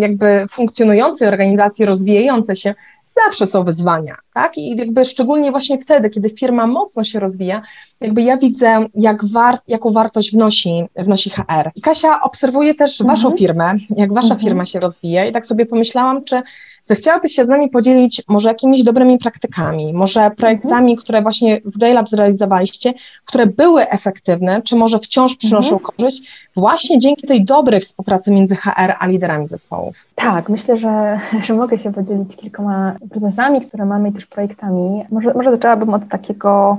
jakby 0.00 0.46
funkcjonującej 0.50 1.28
organizacji, 1.28 1.84
rozwijającej 1.84 2.56
się, 2.56 2.74
zawsze 3.06 3.46
są 3.46 3.64
wyzwania, 3.64 4.14
tak? 4.34 4.58
I 4.58 4.76
jakby 4.76 5.04
szczególnie 5.04 5.50
właśnie 5.50 5.78
wtedy, 5.78 6.10
kiedy 6.10 6.30
firma 6.30 6.66
mocno 6.66 7.04
się 7.04 7.20
rozwija, 7.20 7.62
jakby 8.00 8.22
ja 8.22 8.36
widzę, 8.36 8.86
jak 8.94 9.24
war, 9.32 9.58
jaką 9.68 9.92
wartość 9.92 10.32
wnosi, 10.32 10.84
wnosi 10.96 11.30
HR. 11.30 11.70
I 11.74 11.80
Kasia 11.80 12.20
obserwuje 12.22 12.74
też 12.74 13.00
mhm. 13.00 13.16
waszą 13.16 13.36
firmę, 13.36 13.74
jak 13.96 14.12
wasza 14.12 14.34
mhm. 14.34 14.40
firma 14.40 14.64
się 14.64 14.80
rozwija 14.80 15.26
i 15.26 15.32
tak 15.32 15.46
sobie 15.46 15.66
pomyślałam, 15.66 16.24
czy 16.24 16.42
zechciałabyś 16.86 17.32
się 17.32 17.44
z 17.44 17.48
nami 17.48 17.68
podzielić 17.68 18.22
może 18.28 18.48
jakimiś 18.48 18.82
dobrymi 18.82 19.18
praktykami, 19.18 19.92
może 19.94 20.30
projektami, 20.30 20.92
mhm. 20.92 20.96
które 20.96 21.22
właśnie 21.22 21.60
w 21.64 21.78
Daylab 21.78 22.08
zrealizowaliście, 22.08 22.94
które 23.24 23.46
były 23.46 23.88
efektywne, 23.88 24.62
czy 24.62 24.76
może 24.76 24.98
wciąż 24.98 25.36
przynoszą 25.36 25.76
mhm. 25.76 25.92
korzyść 25.96 26.48
właśnie 26.56 26.98
dzięki 26.98 27.26
tej 27.26 27.44
dobrej 27.44 27.80
współpracy 27.80 28.30
między 28.30 28.56
HR 28.56 28.94
a 28.98 29.06
liderami 29.06 29.46
zespołów. 29.46 29.96
Tak, 30.14 30.48
myślę, 30.48 30.76
że, 30.76 31.20
że 31.44 31.54
mogę 31.54 31.78
się 31.78 31.92
podzielić 31.92 32.36
kilkoma 32.36 32.96
procesami, 33.10 33.60
które 33.60 33.84
mamy 33.84 34.08
i 34.08 34.12
też 34.12 34.26
projektami. 34.26 35.04
Może, 35.10 35.34
może 35.34 35.50
zaczęłabym 35.50 35.94
od 35.94 36.08
takiego, 36.08 36.76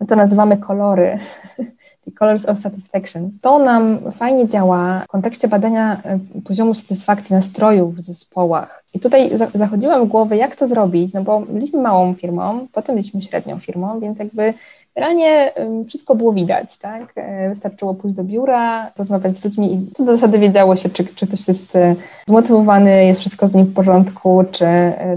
my 0.00 0.06
to 0.06 0.16
nazywamy 0.16 0.56
kolory, 0.56 1.18
Colors 2.12 2.46
of 2.46 2.58
Satisfaction. 2.58 3.30
To 3.40 3.58
nam 3.58 4.12
fajnie 4.12 4.48
działa 4.48 5.02
w 5.04 5.06
kontekście 5.08 5.48
badania 5.48 6.02
e, 6.04 6.18
poziomu 6.44 6.74
satysfakcji 6.74 7.34
nastrojów 7.34 7.94
w 7.94 8.00
zespołach. 8.00 8.84
I 8.94 9.00
tutaj 9.00 9.30
zachodziłam 9.54 10.04
w 10.04 10.08
głowę, 10.08 10.36
jak 10.36 10.56
to 10.56 10.66
zrobić, 10.66 11.12
no 11.12 11.22
bo 11.22 11.40
byliśmy 11.40 11.80
małą 11.80 12.14
firmą, 12.14 12.66
potem 12.72 12.96
byliśmy 12.96 13.22
średnią 13.22 13.58
firmą, 13.58 14.00
więc 14.00 14.18
jakby 14.18 14.54
Realnie 14.96 15.52
wszystko 15.88 16.14
było 16.14 16.32
widać, 16.32 16.78
tak? 16.78 17.12
E, 17.16 17.48
wystarczyło 17.48 17.94
pójść 17.94 18.16
do 18.16 18.24
biura, 18.24 18.90
rozmawiać 18.98 19.38
z 19.38 19.44
ludźmi 19.44 19.74
i 19.74 19.92
co 19.94 20.04
do 20.04 20.12
zasady 20.12 20.38
wiedziało 20.38 20.76
się, 20.76 20.88
czy, 20.88 21.04
czy 21.04 21.26
ktoś 21.26 21.48
jest 21.48 21.76
e, 21.76 21.94
zmotywowany, 22.28 23.06
jest 23.06 23.20
wszystko 23.20 23.48
z 23.48 23.54
nim 23.54 23.64
w 23.64 23.74
porządku, 23.74 24.44
czy, 24.50 24.66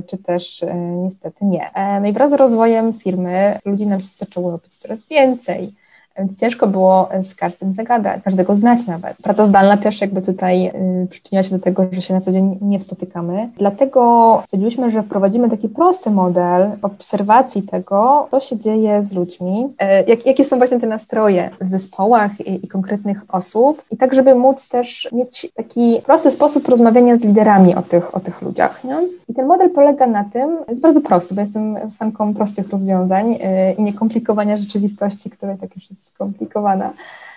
czy 0.07 0.17
też 0.17 0.65
niestety 1.03 1.45
nie. 1.45 1.71
No 2.01 2.07
i 2.07 2.13
wraz 2.13 2.31
z 2.31 2.33
rozwojem 2.33 2.93
firmy 2.93 3.59
ludzi 3.65 3.87
nam 3.87 4.01
się 4.01 4.07
zaczęło 4.13 4.51
robić 4.51 4.75
coraz 4.75 5.05
więcej. 5.05 5.73
Więc 6.19 6.39
ciężko 6.39 6.67
było 6.67 7.09
z 7.23 7.35
każdym 7.35 7.73
zagadać, 7.73 8.23
każdego 8.23 8.55
znać 8.55 8.87
nawet. 8.87 9.17
Praca 9.17 9.45
zdalna 9.45 9.77
też 9.77 10.01
jakby 10.01 10.21
tutaj 10.21 10.67
y, 10.67 11.07
przyczyniła 11.09 11.43
się 11.43 11.49
do 11.49 11.59
tego, 11.59 11.85
że 11.91 12.01
się 12.01 12.13
na 12.13 12.21
co 12.21 12.31
dzień 12.31 12.57
nie 12.61 12.79
spotykamy. 12.79 13.49
Dlatego 13.57 14.41
stwierdziliśmy, 14.45 14.91
że 14.91 15.03
wprowadzimy 15.03 15.49
taki 15.49 15.69
prosty 15.69 16.11
model 16.11 16.71
obserwacji 16.81 17.61
tego, 17.63 18.27
co 18.31 18.39
się 18.39 18.57
dzieje 18.57 19.03
z 19.03 19.13
ludźmi, 19.13 19.67
e, 19.79 20.03
jak, 20.03 20.25
jakie 20.25 20.45
są 20.45 20.57
właśnie 20.57 20.79
te 20.79 20.87
nastroje 20.87 21.49
w 21.61 21.69
zespołach 21.69 22.41
i, 22.41 22.65
i 22.65 22.67
konkretnych 22.67 23.21
osób 23.29 23.83
i 23.91 23.97
tak, 23.97 24.13
żeby 24.13 24.35
móc 24.35 24.67
też 24.67 25.09
mieć 25.11 25.47
taki 25.55 26.01
prosty 26.05 26.31
sposób 26.31 26.67
rozmawiania 26.67 27.17
z 27.17 27.23
liderami 27.23 27.75
o 27.75 27.81
tych, 27.81 28.15
o 28.15 28.19
tych 28.19 28.41
ludziach. 28.41 28.83
Nie? 28.83 28.95
I 29.27 29.33
ten 29.33 29.45
model 29.45 29.69
polega 29.69 30.07
na 30.07 30.23
tym, 30.23 30.57
jest 30.67 30.81
bardzo 30.81 31.01
prosty, 31.01 31.35
bo 31.35 31.41
jestem 31.41 31.75
fanką 31.97 32.33
prostych 32.33 32.69
rozwiązań 32.69 33.33
y, 33.33 33.39
i 33.77 33.83
niekomplikowania 33.83 34.57
rzeczywistości, 34.57 35.29
które 35.29 35.57
tak 35.57 35.75
już 35.75 35.89
jest 35.89 36.08
skomplikowana. 36.13 36.93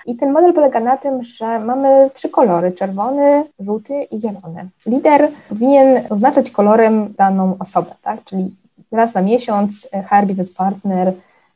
I 0.06 0.16
ten 0.16 0.32
model 0.32 0.52
polega 0.52 0.80
na 0.80 0.96
tym, 0.96 1.22
że 1.22 1.58
mamy 1.58 2.10
trzy 2.14 2.28
kolory: 2.28 2.72
czerwony, 2.72 3.44
żółty 3.60 4.02
i 4.02 4.20
zielony. 4.20 4.68
Lider 4.86 5.28
powinien 5.48 6.00
oznaczać 6.10 6.50
kolorem 6.50 7.14
daną 7.18 7.56
osobę, 7.58 7.90
tak? 8.02 8.24
Czyli 8.24 8.54
raz 8.92 9.14
na 9.14 9.22
miesiąc 9.22 9.88
HR 10.08 10.26
Business 10.26 10.52
Partner 10.52 11.12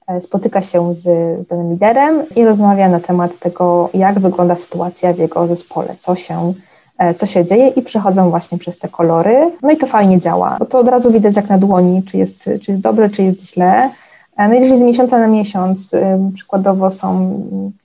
e, 0.06 0.20
spotyka 0.20 0.62
się 0.62 0.94
z, 0.94 1.02
z 1.44 1.46
danym 1.46 1.70
liderem 1.70 2.22
i 2.36 2.44
rozmawia 2.44 2.88
na 2.88 3.00
temat 3.00 3.38
tego, 3.38 3.90
jak 3.94 4.18
wygląda 4.18 4.56
sytuacja 4.56 5.12
w 5.12 5.18
jego 5.18 5.46
zespole, 5.46 5.94
co 5.98 6.16
się 6.16 6.52
e, 6.98 7.14
co 7.14 7.26
się 7.26 7.44
dzieje 7.44 7.68
i 7.68 7.82
przechodzą 7.82 8.30
właśnie 8.30 8.58
przez 8.58 8.78
te 8.78 8.88
kolory. 8.88 9.50
No 9.62 9.70
i 9.70 9.76
to 9.76 9.86
fajnie 9.86 10.18
działa, 10.18 10.56
bo 10.58 10.66
to 10.66 10.78
od 10.78 10.88
razu 10.88 11.10
widać 11.10 11.36
jak 11.36 11.48
na 11.48 11.58
dłoni, 11.58 12.02
czy 12.02 12.18
jest, 12.18 12.50
czy 12.62 12.70
jest 12.70 12.80
dobre, 12.80 13.10
czy 13.10 13.22
jest 13.22 13.54
źle. 13.54 13.90
E, 14.36 14.48
no 14.48 14.54
i 14.54 14.78
z 14.78 14.80
miesiąca 14.80 15.18
na 15.18 15.28
miesiąc 15.28 15.92
przykładowo 16.34 16.90
są 16.90 17.40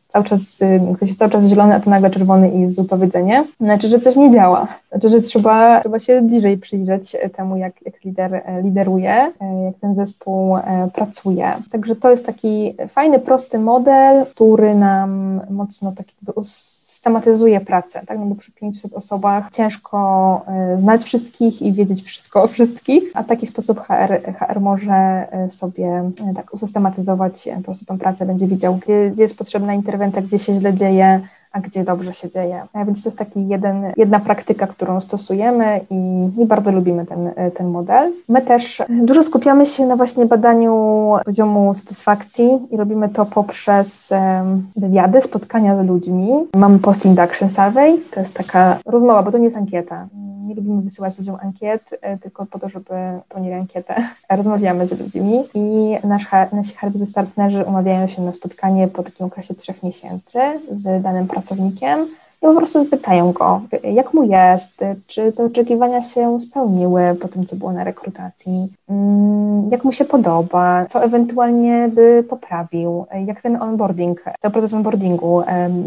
cały 0.07 0.25
czas, 0.25 0.59
ktoś 0.95 1.09
jest 1.09 1.19
cały 1.19 1.31
czas 1.31 1.45
zielony, 1.45 1.75
a 1.75 1.79
to 1.79 1.89
nagle 1.89 2.09
czerwony 2.09 2.49
i 2.49 2.61
jest 2.61 2.81
wypowiedzenie, 2.81 3.43
znaczy, 3.59 3.89
że 3.89 3.99
coś 3.99 4.15
nie 4.15 4.31
działa. 4.31 4.67
Znaczy, 4.91 5.09
że 5.09 5.21
trzeba, 5.21 5.81
trzeba 5.81 5.99
się 5.99 6.21
bliżej 6.21 6.57
przyjrzeć 6.57 7.15
temu, 7.35 7.57
jak, 7.57 7.73
jak 7.85 8.03
lider 8.03 8.35
e, 8.35 8.61
lideruje, 8.61 9.11
e, 9.11 9.63
jak 9.65 9.75
ten 9.81 9.95
zespół 9.95 10.57
pracuje. 10.93 11.53
Także 11.71 11.95
to 11.95 12.11
jest 12.11 12.25
taki 12.25 12.75
fajny, 12.89 13.19
prosty 13.19 13.59
model, 13.59 14.25
który 14.25 14.75
nam 14.75 15.41
mocno 15.49 15.91
tak 15.91 16.05
jakby 16.07 16.33
systematyzuje 17.01 17.61
pracę, 17.61 18.01
tak? 18.05 18.19
No 18.19 18.25
bo 18.25 18.35
przy 18.35 18.51
500 18.51 18.93
osobach 18.93 19.49
ciężko 19.51 20.41
y, 20.75 20.81
znać 20.81 21.03
wszystkich 21.03 21.61
i 21.61 21.73
wiedzieć 21.73 22.03
wszystko 22.03 22.43
o 22.43 22.47
wszystkich, 22.47 23.03
a 23.13 23.23
taki 23.23 23.47
sposób 23.47 23.79
HR, 23.79 24.33
HR 24.39 24.59
może 24.59 25.27
y, 25.47 25.51
sobie 25.51 26.11
y, 26.31 26.33
tak 26.35 26.53
usystematyzować 26.53 27.49
po 27.55 27.61
prostu 27.61 27.85
tą 27.85 27.97
pracę, 27.97 28.25
będzie 28.25 28.47
widział, 28.47 28.75
gdzie, 28.75 29.09
gdzie 29.13 29.21
jest 29.21 29.37
potrzebna 29.37 29.73
interwencja, 29.73 30.21
gdzie 30.21 30.39
się 30.39 30.53
źle 30.53 30.73
dzieje, 30.73 31.21
a 31.51 31.59
gdzie 31.59 31.83
dobrze 31.83 32.13
się 32.13 32.29
dzieje. 32.29 32.61
Więc 32.85 33.03
to 33.03 33.09
jest 33.09 33.17
taki 33.17 33.47
jeden, 33.47 33.93
jedna 33.97 34.19
praktyka, 34.19 34.67
którą 34.67 35.01
stosujemy 35.01 35.79
i, 35.89 36.29
i, 36.37 36.45
bardzo 36.45 36.71
lubimy 36.71 37.05
ten, 37.05 37.31
ten 37.53 37.67
model. 37.67 38.11
My 38.29 38.41
też 38.41 38.83
dużo 38.89 39.23
skupiamy 39.23 39.65
się 39.65 39.85
na 39.85 39.95
właśnie 39.95 40.25
badaniu 40.25 40.71
poziomu 41.25 41.73
satysfakcji 41.73 42.59
i 42.71 42.77
robimy 42.77 43.09
to 43.09 43.25
poprzez 43.25 44.13
wywiady, 44.75 45.21
spotkania 45.21 45.83
z 45.83 45.87
ludźmi. 45.87 46.31
Mamy 46.55 46.79
post-induction 46.79 47.49
survey, 47.49 48.01
to 48.11 48.19
jest 48.19 48.33
taka 48.33 48.77
rozmowa, 48.85 49.23
bo 49.23 49.31
to 49.31 49.37
nie 49.37 49.45
jest 49.45 49.57
ankieta 49.57 50.07
nie 50.51 50.55
lubimy 50.55 50.81
wysyłać 50.81 51.17
ludziom 51.17 51.37
ankiet, 51.41 51.81
e, 52.01 52.17
tylko 52.17 52.45
po 52.45 52.59
to, 52.59 52.69
żeby 52.69 52.93
pełnili 53.29 53.53
ankietę. 53.53 53.95
Rozmawiamy 54.29 54.87
z 54.87 54.99
ludźmi 54.99 55.43
i 55.53 55.97
nasz, 56.03 56.27
nasi 56.53 56.75
Harvey 56.75 57.11
partnerzy 57.15 57.63
umawiają 57.63 58.07
się 58.07 58.21
na 58.21 58.31
spotkanie 58.31 58.87
po 58.87 59.03
takim 59.03 59.25
okresie 59.25 59.53
trzech 59.53 59.83
miesięcy 59.83 60.39
z 60.71 61.03
danym 61.03 61.27
pracownikiem 61.27 61.40
i 62.41 62.45
po 62.47 62.53
prostu 62.53 62.85
pytają 62.85 63.31
go, 63.31 63.61
jak 63.83 64.13
mu 64.13 64.23
jest, 64.23 64.83
czy 65.07 65.31
te 65.31 65.43
oczekiwania 65.43 66.03
się 66.03 66.39
spełniły 66.39 67.15
po 67.21 67.27
tym, 67.27 67.45
co 67.45 67.55
było 67.55 67.73
na 67.73 67.83
rekrutacji, 67.83 68.73
mm, 68.89 69.30
jak 69.71 69.83
mu 69.83 69.91
się 69.91 70.05
podoba, 70.05 70.85
co 70.85 71.03
ewentualnie 71.03 71.89
by 71.93 72.23
poprawił, 72.29 73.05
jak 73.25 73.41
ten 73.41 73.61
onboarding, 73.61 74.23
cały 74.39 74.51
proces 74.51 74.73
onboardingu 74.73 75.43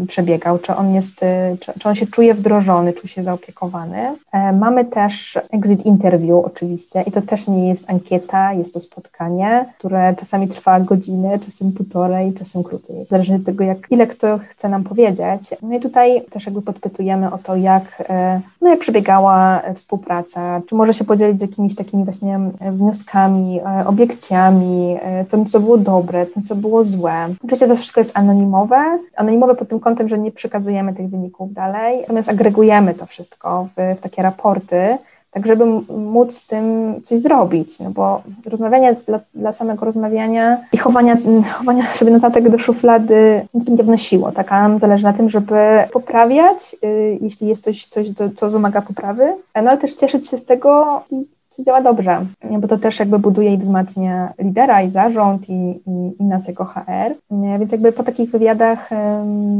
przebiegał, 0.07 0.59
czy 0.59 0.75
on 0.75 0.93
jest, 0.93 1.19
czy, 1.59 1.79
czy 1.79 1.89
on 1.89 1.95
się 1.95 2.07
czuje 2.07 2.33
wdrożony, 2.33 2.93
czuje 2.93 3.07
się 3.07 3.23
zaopiekowany. 3.23 4.15
E, 4.31 4.51
mamy 4.51 4.85
też 4.85 5.39
exit 5.51 5.85
interview 5.85 6.45
oczywiście 6.45 7.01
i 7.01 7.11
to 7.11 7.21
też 7.21 7.47
nie 7.47 7.69
jest 7.69 7.89
ankieta, 7.89 8.53
jest 8.53 8.73
to 8.73 8.79
spotkanie, 8.79 9.65
które 9.77 10.15
czasami 10.19 10.47
trwa 10.47 10.79
godzinę, 10.79 11.39
czasem 11.39 11.71
półtorej, 11.71 12.33
czasem 12.33 12.63
krócej, 12.63 13.05
zależnie 13.05 13.35
od 13.35 13.45
tego, 13.45 13.63
jak, 13.63 13.77
ile 13.91 14.07
kto 14.07 14.37
chce 14.37 14.69
nam 14.69 14.83
powiedzieć. 14.83 15.55
No 15.61 15.75
i 15.75 15.79
tutaj 15.79 16.21
też 16.21 16.45
jakby 16.45 16.61
podpytujemy 16.61 17.33
o 17.33 17.37
to, 17.37 17.55
jak, 17.55 18.03
e, 18.09 18.41
no 18.61 18.69
jak 18.69 18.79
przebiegała 18.79 19.61
współpraca, 19.75 20.61
czy 20.69 20.75
może 20.75 20.93
się 20.93 21.03
podzielić 21.03 21.39
z 21.39 21.41
jakimiś 21.41 21.75
takimi 21.75 22.03
właśnie 22.03 22.39
wnioskami, 22.71 23.59
e, 23.59 23.74
obiekcjami, 23.85 24.97
tym, 25.29 25.45
co 25.45 25.59
było 25.59 25.77
dobre, 25.77 26.25
tym, 26.25 26.43
co 26.43 26.55
było 26.55 26.83
złe. 26.83 27.27
Oczywiście 27.43 27.67
to 27.67 27.75
wszystko 27.75 27.99
jest 27.99 28.11
anonimowe, 28.13 28.99
anonimowe 29.15 29.55
pod 29.55 29.69
tym 29.69 29.79
kątem, 29.79 30.09
że 30.09 30.19
nie 30.19 30.31
przekazujemy 30.31 30.93
tych 30.93 31.09
wyników 31.09 31.53
dalej, 31.53 32.01
natomiast 32.01 32.29
agregujemy 32.29 32.93
to 32.93 33.05
wszystko 33.05 33.67
w, 33.77 33.97
w 33.97 34.01
takie 34.01 34.21
raporty, 34.21 34.97
tak 35.35 35.47
żeby 35.47 35.65
móc 35.89 36.33
z 36.33 36.47
tym 36.47 36.95
coś 37.03 37.19
zrobić, 37.19 37.79
no 37.79 37.89
bo 37.89 38.21
rozmawianie 38.45 38.95
dla, 39.07 39.19
dla 39.33 39.53
samego 39.53 39.85
rozmawiania 39.85 40.57
i 40.73 40.77
chowania, 40.77 41.17
chowania 41.57 41.85
sobie 41.85 42.11
notatek 42.11 42.49
do 42.49 42.57
szuflady 42.57 43.47
nic 43.53 43.63
będzie 43.65 43.83
wnosiło, 43.83 44.31
tak, 44.31 44.51
a 44.51 44.61
nam 44.61 44.79
zależy 44.79 45.03
na 45.03 45.13
tym, 45.13 45.29
żeby 45.29 45.55
poprawiać, 45.93 46.75
y, 46.83 47.17
jeśli 47.21 47.47
jest 47.47 47.63
coś, 47.63 47.85
coś 47.85 48.13
co, 48.13 48.29
co 48.29 48.49
wymaga 48.49 48.81
poprawy, 48.81 49.23
no 49.55 49.69
ale 49.69 49.77
też 49.77 49.95
cieszyć 49.95 50.29
się 50.29 50.37
z 50.37 50.45
tego, 50.45 51.03
co 51.55 51.63
działa 51.63 51.81
dobrze, 51.81 52.25
bo 52.59 52.67
to 52.67 52.77
też 52.77 52.99
jakby 52.99 53.19
buduje 53.19 53.53
i 53.53 53.57
wzmacnia 53.57 54.33
lidera 54.39 54.81
i 54.81 54.91
zarząd 54.91 55.49
i, 55.49 55.53
i, 55.53 56.15
i 56.19 56.23
nas 56.23 56.47
jako 56.47 56.65
HR. 56.65 57.15
Więc 57.59 57.71
jakby 57.71 57.91
po 57.91 58.03
takich 58.03 58.31
wywiadach 58.31 58.89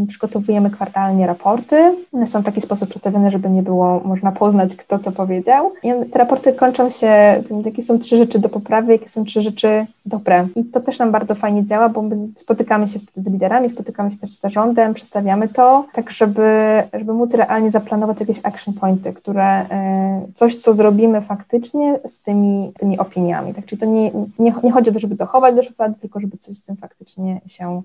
przygotowujemy 0.07 0.69
kwartalnie 0.69 1.27
raporty. 1.27 1.75
One 2.13 2.27
są 2.27 2.41
w 2.41 2.45
taki 2.45 2.61
sposób 2.61 2.89
przedstawione, 2.89 3.31
żeby 3.31 3.49
nie 3.49 3.63
było 3.63 4.01
można 4.05 4.31
poznać, 4.31 4.75
kto 4.75 4.99
co 4.99 5.11
powiedział. 5.11 5.71
I 5.83 5.91
te 6.11 6.19
raporty 6.19 6.53
kończą 6.53 6.89
się 6.89 7.43
jakie 7.65 7.83
są 7.83 7.99
trzy 7.99 8.17
rzeczy 8.17 8.39
do 8.39 8.49
poprawy, 8.49 8.91
jakie 8.91 9.09
są 9.09 9.25
trzy 9.25 9.41
rzeczy 9.41 9.85
dobre. 10.05 10.47
I 10.55 10.63
to 10.63 10.79
też 10.79 10.99
nam 10.99 11.11
bardzo 11.11 11.35
fajnie 11.35 11.65
działa, 11.65 11.89
bo 11.89 12.01
my 12.01 12.17
spotykamy 12.35 12.87
się 12.87 12.99
wtedy 12.99 13.29
z 13.29 13.31
liderami, 13.31 13.69
spotykamy 13.69 14.11
się 14.11 14.17
też 14.17 14.31
z 14.31 14.39
zarządem, 14.39 14.93
przedstawiamy 14.93 15.47
to, 15.47 15.85
tak 15.93 16.11
żeby, 16.11 16.83
żeby 16.93 17.13
móc 17.13 17.33
realnie 17.33 17.71
zaplanować 17.71 18.19
jakieś 18.19 18.39
action 18.43 18.73
pointy, 18.73 19.13
które 19.13 19.45
e, 19.45 20.21
coś, 20.33 20.55
co 20.55 20.73
zrobimy 20.73 21.21
faktycznie, 21.21 21.84
z 22.05 22.21
tymi, 22.21 22.71
tymi 22.79 22.99
opiniami. 22.99 23.53
Tak? 23.53 23.65
Czyli 23.65 23.79
to 23.79 23.85
nie, 23.85 24.11
nie, 24.39 24.53
nie 24.63 24.71
chodzi 24.71 24.89
o 24.89 24.93
to, 24.93 24.99
żeby 24.99 25.15
dochować 25.15 25.55
do 25.55 25.63
szuflady, 25.63 25.95
tylko 26.01 26.19
żeby 26.19 26.37
coś 26.37 26.55
z 26.55 26.63
tym 26.63 26.77
faktycznie 26.77 27.41
się 27.47 27.81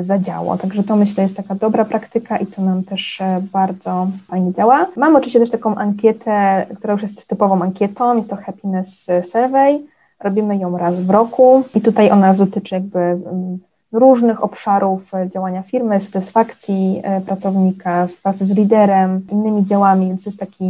zadziało. 0.00 0.56
Także 0.56 0.82
to 0.82 0.96
myślę 0.96 1.22
jest 1.22 1.36
taka 1.36 1.54
dobra 1.54 1.84
praktyka 1.84 2.36
i 2.36 2.46
to 2.46 2.62
nam 2.62 2.84
też 2.84 3.22
bardzo 3.52 4.06
fajnie 4.26 4.52
działa. 4.52 4.86
Mamy 4.96 5.18
oczywiście 5.18 5.40
też 5.40 5.50
taką 5.50 5.74
ankietę, 5.74 6.66
która 6.76 6.92
już 6.92 7.02
jest 7.02 7.26
typową 7.26 7.62
ankietą, 7.62 8.16
jest 8.16 8.30
to 8.30 8.36
Happiness 8.36 9.06
Survey. 9.22 9.86
Robimy 10.20 10.56
ją 10.56 10.78
raz 10.78 11.00
w 11.00 11.10
roku 11.10 11.62
i 11.74 11.80
tutaj 11.80 12.10
ona 12.10 12.34
dotyczy 12.34 12.74
jakby 12.74 12.98
mm, 12.98 13.58
różnych 13.94 14.44
obszarów 14.44 15.14
e, 15.14 15.28
działania 15.28 15.62
firmy, 15.62 16.00
satysfakcji 16.00 17.00
e, 17.02 17.20
pracownika, 17.20 18.06
pracy 18.22 18.46
z 18.46 18.56
liderem, 18.56 19.26
innymi 19.32 19.64
działami, 19.64 20.08
więc 20.08 20.24
to 20.24 20.30
jest 20.30 20.40
taki, 20.40 20.64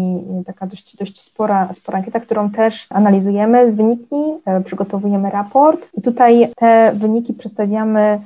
taka 0.47 0.67
dość, 0.67 0.97
dość 0.97 1.21
spora, 1.21 1.69
spora 1.73 1.99
ankieta, 1.99 2.21
którą 2.21 2.51
też 2.51 2.87
analizujemy, 2.91 3.73
wyniki, 3.73 4.23
e, 4.45 4.61
przygotowujemy 4.61 5.31
raport 5.31 5.89
i 5.99 6.03
tutaj 6.03 6.49
te 6.57 6.93
wyniki 6.95 7.35
przedstawiamy 7.35 8.21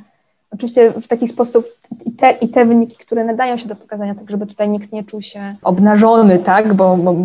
Oczywiście 0.50 0.92
w 1.00 1.08
taki 1.08 1.28
sposób 1.28 1.66
i 2.06 2.12
te, 2.12 2.30
i 2.30 2.48
te 2.48 2.64
wyniki, 2.64 2.96
które 2.96 3.24
nadają 3.24 3.56
się 3.56 3.68
do 3.68 3.76
pokazania, 3.76 4.14
tak 4.14 4.30
żeby 4.30 4.46
tutaj 4.46 4.68
nikt 4.68 4.92
nie 4.92 5.04
czuł 5.04 5.22
się 5.22 5.54
obnażony, 5.62 6.38
tak, 6.38 6.74
bo, 6.74 6.96
bo 6.96 7.16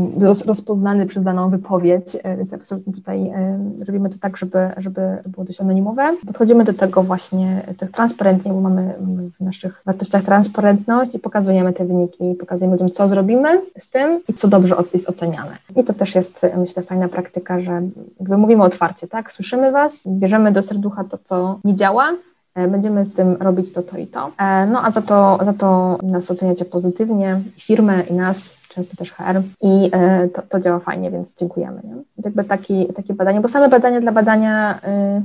rozpoznany 0.45 1.05
przez 1.05 1.23
daną 1.23 1.49
wypowiedź, 1.49 2.17
e, 2.23 2.37
więc 2.37 2.53
absolutnie 2.53 2.93
tutaj 2.93 3.27
e, 3.27 3.59
robimy 3.87 4.09
to 4.09 4.15
tak, 4.21 4.37
żeby, 4.37 4.69
żeby 4.77 5.01
było 5.27 5.45
dość 5.45 5.61
anonimowe. 5.61 6.17
Podchodzimy 6.27 6.63
do 6.63 6.73
tego 6.73 7.03
właśnie 7.03 7.61
tak 7.77 7.91
transparentnie, 7.91 8.53
bo 8.53 8.61
mamy 8.61 8.93
w 9.39 9.43
naszych 9.43 9.81
wartościach 9.85 10.23
transparentność 10.23 11.15
i 11.15 11.19
pokazujemy 11.19 11.73
te 11.73 11.85
wyniki, 11.85 12.35
pokazujemy 12.39 12.73
ludziom, 12.73 12.91
co 12.91 13.07
zrobimy 13.07 13.61
z 13.77 13.89
tym 13.89 14.21
i 14.27 14.33
co 14.33 14.47
dobrze 14.47 14.75
jest 14.93 15.09
oceniane. 15.09 15.57
I 15.75 15.83
to 15.83 15.93
też 15.93 16.15
jest, 16.15 16.45
myślę, 16.57 16.83
fajna 16.83 17.07
praktyka, 17.07 17.59
że 17.59 17.81
jakby 18.19 18.37
mówimy 18.37 18.63
otwarcie, 18.63 19.07
tak, 19.07 19.31
słyszymy 19.31 19.71
Was, 19.71 20.01
bierzemy 20.07 20.51
do 20.51 20.63
serducha 20.63 21.03
to, 21.03 21.17
co 21.25 21.59
nie 21.63 21.75
działa, 21.75 22.13
E, 22.13 22.32
będziemy 22.55 23.05
z 23.05 23.13
tym 23.13 23.35
robić 23.39 23.71
to, 23.71 23.83
to 23.83 23.97
i 23.97 24.07
to. 24.07 24.31
E, 24.37 24.65
no 24.65 24.83
a 24.83 24.91
za 24.91 25.01
to, 25.01 25.39
za 25.45 25.53
to 25.53 25.97
nas 26.03 26.31
oceniacie 26.31 26.65
pozytywnie, 26.65 27.41
firmę 27.57 28.03
i 28.03 28.13
nas, 28.13 28.62
często 28.73 28.97
też 28.97 29.11
HR 29.11 29.41
i 29.61 29.89
e, 29.93 30.27
to, 30.27 30.41
to 30.41 30.59
działa 30.59 30.79
fajnie, 30.79 31.11
więc 31.11 31.35
dziękujemy. 31.35 31.81
Nie? 31.83 31.95
Jakby 32.25 32.43
taki, 32.43 32.85
takie 32.85 33.13
badanie, 33.13 33.41
bo 33.41 33.47
same 33.47 33.69
badania 33.69 34.01
dla 34.01 34.11
badania 34.11 34.79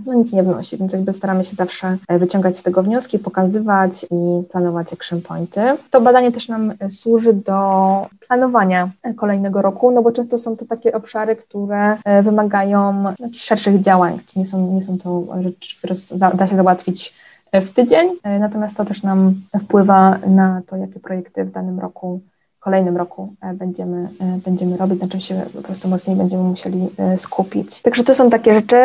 no 0.07 0.15
nic 0.15 0.33
nie 0.33 0.43
wnosi, 0.43 0.77
więc 0.77 0.93
jakby 0.93 1.13
staramy 1.13 1.45
się 1.45 1.57
zawsze 1.57 1.97
wyciągać 2.09 2.59
z 2.59 2.63
tego 2.63 2.83
wnioski, 2.83 3.19
pokazywać 3.19 4.07
i 4.11 4.43
planować 4.51 4.93
action 4.93 5.21
pointy. 5.21 5.61
To 5.91 6.01
badanie 6.01 6.33
też 6.33 6.49
nam 6.49 6.73
służy 6.91 7.33
do 7.33 8.07
planowania 8.29 8.91
kolejnego 9.17 9.63
roku, 9.63 9.91
no 9.91 10.03
bo 10.03 10.13
często 10.13 10.39
są 10.39 10.57
to 10.57 10.67
takie 10.67 10.95
obszary, 10.95 11.37
które 11.37 11.97
wymagają 12.23 13.05
jakichś 13.19 13.45
szerszych 13.45 13.81
działań, 13.81 14.19
nie 14.37 14.47
są, 14.47 14.73
nie 14.75 14.83
są 14.83 14.99
to 14.99 15.25
rzeczy, 15.43 15.79
które 15.79 15.95
da 16.35 16.47
się 16.47 16.57
załatwić 16.57 17.15
w 17.53 17.73
tydzień, 17.73 18.11
natomiast 18.41 18.77
to 18.77 18.85
też 18.85 19.03
nam 19.03 19.35
wpływa 19.63 20.19
na 20.27 20.63
to, 20.67 20.77
jakie 20.77 21.01
projekty 21.01 21.45
w 21.45 21.53
danym 21.53 21.81
roku 21.81 22.21
kolejnym 22.61 22.97
roku 22.97 23.35
e, 23.41 23.55
będziemy, 23.55 24.09
e, 24.21 24.39
będziemy 24.45 24.77
robić, 24.77 25.01
na 25.01 25.09
czym 25.09 25.21
się 25.21 25.43
po 25.57 25.63
prostu 25.63 25.89
mocniej 25.89 26.17
będziemy 26.17 26.43
musieli 26.43 26.89
e, 26.99 27.19
skupić. 27.19 27.83
Także 27.83 28.05
to 28.05 28.15
są 28.15 28.31
takie 28.31 28.55
rzeczy. 28.55 28.77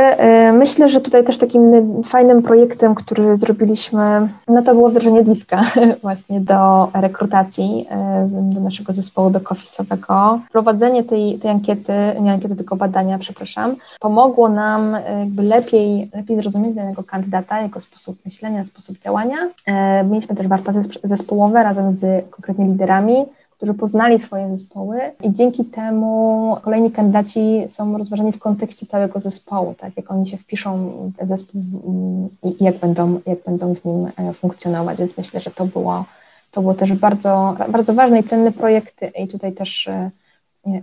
Myślę, 0.54 0.90
że 0.90 1.02
tutaj 1.02 1.24
też 1.24 1.38
takim 1.38 1.62
fajnym 2.04 2.42
projektem, 2.42 2.96
który 2.96 3.36
zrobiliśmy, 3.36 4.30
no 4.48 4.62
to 4.62 4.76
było 4.76 4.90
wdrożenie 4.90 5.24
diska 5.24 5.62
właśnie 6.02 6.40
do 6.40 6.90
rekrutacji 6.94 7.88
do 8.32 8.60
naszego 8.60 8.94
zespołu 8.94 9.30
back-office'owego. 9.30 10.40
Prowadzenie 10.52 11.04
tej, 11.04 11.40
tej 11.40 11.52
ankiety, 11.52 11.94
nie 12.22 12.32
ankiety, 12.32 12.56
tylko 12.56 12.76
badania, 12.76 13.20
przepraszam, 13.20 13.76
pomogło 14.00 14.50
nam 14.50 14.98
jakby 15.20 15.44
lepiej, 15.44 16.12
lepiej 16.14 16.38
zrozumieć 16.38 16.76
danego 16.76 17.04
kandydata, 17.04 17.62
jego 17.62 17.82
sposób 17.82 18.18
myślenia, 18.26 18.64
sposób 18.64 19.00
działania. 19.00 19.38
Mieliśmy 20.10 20.36
też 20.36 20.48
warsztaty 20.48 20.82
zespołowe 21.04 21.64
razem 21.64 21.92
z 21.92 22.26
konkretnie 22.30 22.66
liderami, 22.66 23.26
którzy 23.64 23.74
poznali 23.74 24.20
swoje 24.20 24.50
zespoły 24.50 25.00
i 25.22 25.34
dzięki 25.34 25.66
temu 25.66 26.58
kolejni 26.62 26.92
kandydaci 26.92 27.64
są 27.68 27.98
rozważani 27.98 28.32
w 28.32 28.40
kontekście 28.40 28.86
całego 28.86 29.20
zespołu, 29.20 29.76
tak 29.78 29.98
jak 29.98 30.12
oni 30.12 30.28
się 30.28 30.38
wpiszą 30.38 30.92
w 31.22 31.28
zespół 31.28 31.62
i 32.44 32.64
jak 32.64 32.78
będą, 32.78 33.20
jak 33.26 33.44
będą 33.44 33.76
w 33.76 33.86
nim 33.86 34.08
e, 34.18 34.34
funkcjonować, 34.34 34.98
więc 34.98 35.18
myślę, 35.18 35.40
że 35.40 35.52
to 35.52 35.66
było, 35.66 36.06
to 36.52 36.62
było 36.62 36.74
też 36.74 36.94
bardzo, 36.94 37.56
bardzo 37.70 37.94
ważny 37.94 38.20
i 38.20 38.24
cenny 38.24 38.52
projekt 38.52 39.02
i 39.20 39.28
tutaj 39.28 39.54
też 39.54 39.88
e, 39.88 40.12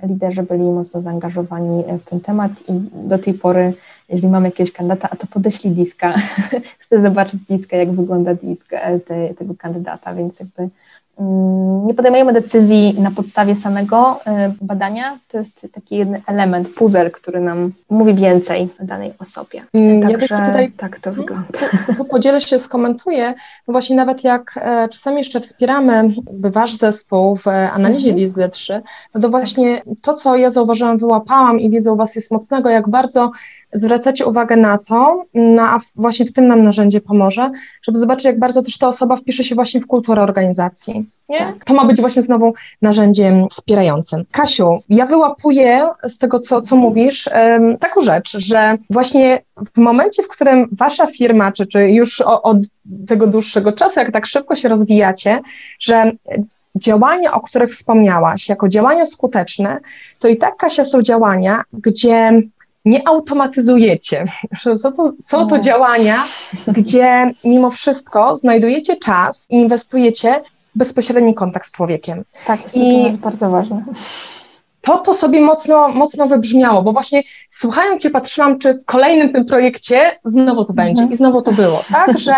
liderzy 0.08 0.42
byli 0.42 0.62
mocno 0.62 1.02
zaangażowani 1.02 1.84
w 2.00 2.04
ten 2.04 2.20
temat 2.20 2.52
i 2.68 2.72
do 3.08 3.18
tej 3.18 3.34
pory, 3.34 3.72
jeżeli 4.08 4.28
mamy 4.28 4.48
jakiegoś 4.48 4.72
kandydata, 4.72 5.08
a 5.10 5.16
to 5.16 5.26
podeślij 5.26 5.74
diska, 5.74 6.14
chcę 6.82 7.02
zobaczyć 7.02 7.40
diska, 7.40 7.76
jak 7.76 7.92
wygląda 7.92 8.34
disk 8.34 8.72
e, 8.72 9.00
te, 9.00 9.34
tego 9.34 9.54
kandydata, 9.58 10.14
więc 10.14 10.40
jakby 10.40 10.68
nie 11.86 11.94
podejmujemy 11.94 12.32
decyzji 12.32 13.00
na 13.00 13.10
podstawie 13.10 13.56
samego 13.56 14.20
y, 14.26 14.30
badania. 14.60 15.18
To 15.28 15.38
jest 15.38 15.68
taki 15.72 15.96
jeden 15.96 16.20
element, 16.26 16.68
puzzle, 16.74 17.10
który 17.10 17.40
nam 17.40 17.72
mówi 17.90 18.14
więcej 18.14 18.68
o 18.82 18.84
danej 18.84 19.12
osobie. 19.18 19.62
Mm, 19.74 20.00
ja 20.00 20.18
Także 20.18 20.46
tutaj 20.46 20.72
tak 20.72 21.00
to 21.00 21.12
wygląda. 21.12 21.58
Podzielę 22.10 22.40
się, 22.40 22.58
skomentuję. 22.58 23.34
No 23.68 23.72
właśnie 23.72 23.96
nawet 23.96 24.24
jak 24.24 24.60
e, 24.62 24.88
czasami 24.88 25.18
jeszcze 25.18 25.40
wspieramy 25.40 26.14
wasz 26.30 26.76
zespół 26.76 27.36
w 27.36 27.46
analizie 27.48 28.10
mhm. 28.10 28.16
list 28.16 28.34
D3, 28.34 28.80
no 29.14 29.20
to 29.20 29.28
właśnie 29.28 29.82
to, 30.02 30.14
co 30.14 30.36
ja 30.36 30.50
zauważyłam, 30.50 30.98
wyłapałam 30.98 31.60
i 31.60 31.70
wiedzą 31.70 31.92
u 31.92 31.96
was 31.96 32.14
jest 32.14 32.30
mocnego, 32.30 32.68
jak 32.68 32.88
bardzo 32.88 33.30
zwracacie 33.72 34.26
uwagę 34.26 34.56
na 34.56 34.78
to, 34.78 35.24
no 35.34 35.62
a 35.62 35.80
właśnie 35.96 36.26
w 36.26 36.32
tym 36.32 36.46
nam 36.46 36.62
narzędzie 36.62 37.00
pomoże, 37.00 37.50
żeby 37.82 37.98
zobaczyć, 37.98 38.24
jak 38.24 38.38
bardzo 38.38 38.62
też 38.62 38.78
ta 38.78 38.88
osoba 38.88 39.16
wpisze 39.16 39.44
się 39.44 39.54
właśnie 39.54 39.80
w 39.80 39.86
kulturę 39.86 40.22
organizacji. 40.22 41.06
Nie? 41.28 41.38
Tak. 41.38 41.64
To 41.64 41.74
ma 41.74 41.84
być 41.84 42.00
właśnie 42.00 42.22
znowu 42.22 42.54
narzędziem 42.82 43.48
wspierającym. 43.50 44.24
Kasiu, 44.30 44.82
ja 44.88 45.06
wyłapuję 45.06 45.88
z 46.02 46.18
tego, 46.18 46.38
co, 46.38 46.60
co 46.60 46.76
mówisz, 46.76 47.28
um, 47.34 47.78
taką 47.78 48.00
rzecz, 48.00 48.38
że 48.38 48.78
właśnie 48.90 49.42
w 49.74 49.78
momencie, 49.78 50.22
w 50.22 50.28
którym 50.28 50.68
wasza 50.72 51.06
firma, 51.06 51.52
czy, 51.52 51.66
czy 51.66 51.90
już 51.90 52.20
o, 52.20 52.42
od 52.42 52.58
tego 53.08 53.26
dłuższego 53.26 53.72
czasu, 53.72 54.00
jak 54.00 54.12
tak 54.12 54.26
szybko 54.26 54.54
się 54.54 54.68
rozwijacie, 54.68 55.40
że 55.80 56.12
działania, 56.76 57.32
o 57.32 57.40
których 57.40 57.70
wspomniałaś, 57.70 58.48
jako 58.48 58.68
działania 58.68 59.06
skuteczne, 59.06 59.80
to 60.18 60.28
i 60.28 60.36
tak, 60.36 60.56
Kasia, 60.56 60.84
są 60.84 61.02
działania, 61.02 61.62
gdzie 61.72 62.42
nie 62.84 63.08
automatyzujecie. 63.08 64.24
Są 64.76 64.92
to, 64.92 65.12
są 65.26 65.46
to 65.46 65.58
działania, 65.58 66.24
gdzie 66.76 67.32
mimo 67.44 67.70
wszystko 67.70 68.36
znajdujecie 68.36 68.96
czas 68.96 69.46
i 69.50 69.56
inwestujecie 69.56 70.42
w 70.74 70.78
bezpośredni 70.78 71.34
kontakt 71.34 71.68
z 71.68 71.72
człowiekiem. 71.72 72.24
Tak, 72.46 72.60
I 72.76 73.02
to 73.02 73.08
jest 73.08 73.20
bardzo 73.20 73.50
ważne. 73.50 73.84
To 74.80 74.98
to 74.98 75.14
sobie 75.14 75.40
mocno, 75.40 75.88
mocno 75.88 76.26
wybrzmiało, 76.26 76.82
bo 76.82 76.92
właśnie 76.92 77.22
słuchając 77.50 78.02
Cię 78.02 78.10
patrzyłam, 78.10 78.58
czy 78.58 78.74
w 78.74 78.84
kolejnym 78.84 79.32
tym 79.32 79.44
projekcie 79.44 80.18
znowu 80.24 80.64
to 80.64 80.72
będzie. 80.72 81.02
Mhm. 81.02 81.14
i 81.14 81.16
znowu 81.16 81.42
to 81.42 81.52
było, 81.52 81.82
tak, 81.92 82.18
że 82.26 82.34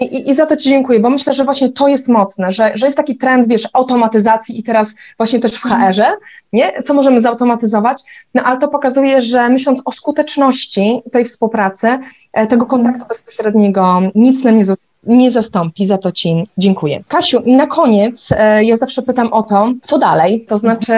i, 0.00 0.04
i, 0.04 0.30
I, 0.30 0.34
za 0.34 0.46
to 0.46 0.56
Ci 0.56 0.68
dziękuję, 0.68 1.00
bo 1.00 1.10
myślę, 1.10 1.32
że 1.32 1.44
właśnie 1.44 1.72
to 1.72 1.88
jest 1.88 2.08
mocne, 2.08 2.50
że, 2.50 2.72
że 2.74 2.86
jest 2.86 2.96
taki 2.96 3.16
trend, 3.16 3.48
wiesz, 3.48 3.68
automatyzacji 3.72 4.60
i 4.60 4.62
teraz 4.62 4.94
właśnie 5.16 5.40
też 5.40 5.52
w 5.52 5.62
HR-ze, 5.62 6.16
nie? 6.52 6.82
Co 6.82 6.94
możemy 6.94 7.20
zautomatyzować, 7.20 8.02
no 8.34 8.42
ale 8.42 8.58
to 8.58 8.68
pokazuje, 8.68 9.20
że 9.20 9.48
myśląc 9.48 9.80
o 9.84 9.92
skuteczności 9.92 11.02
tej 11.12 11.24
współpracy, 11.24 11.98
e, 12.32 12.46
tego 12.46 12.66
kontaktu 12.66 13.04
bezpośredniego, 13.08 14.00
nic 14.14 14.44
nam 14.44 14.56
nie 14.56 14.64
zostało 14.64 14.91
nie 15.06 15.30
zastąpi, 15.30 15.86
za 15.86 15.98
to 15.98 16.12
Ci 16.12 16.44
dziękuję. 16.58 17.02
Kasiu, 17.08 17.42
na 17.46 17.66
koniec 17.66 18.28
e, 18.38 18.64
ja 18.64 18.76
zawsze 18.76 19.02
pytam 19.02 19.32
o 19.32 19.42
to, 19.42 19.72
co 19.82 19.98
dalej, 19.98 20.46
to 20.48 20.58
znaczy, 20.58 20.92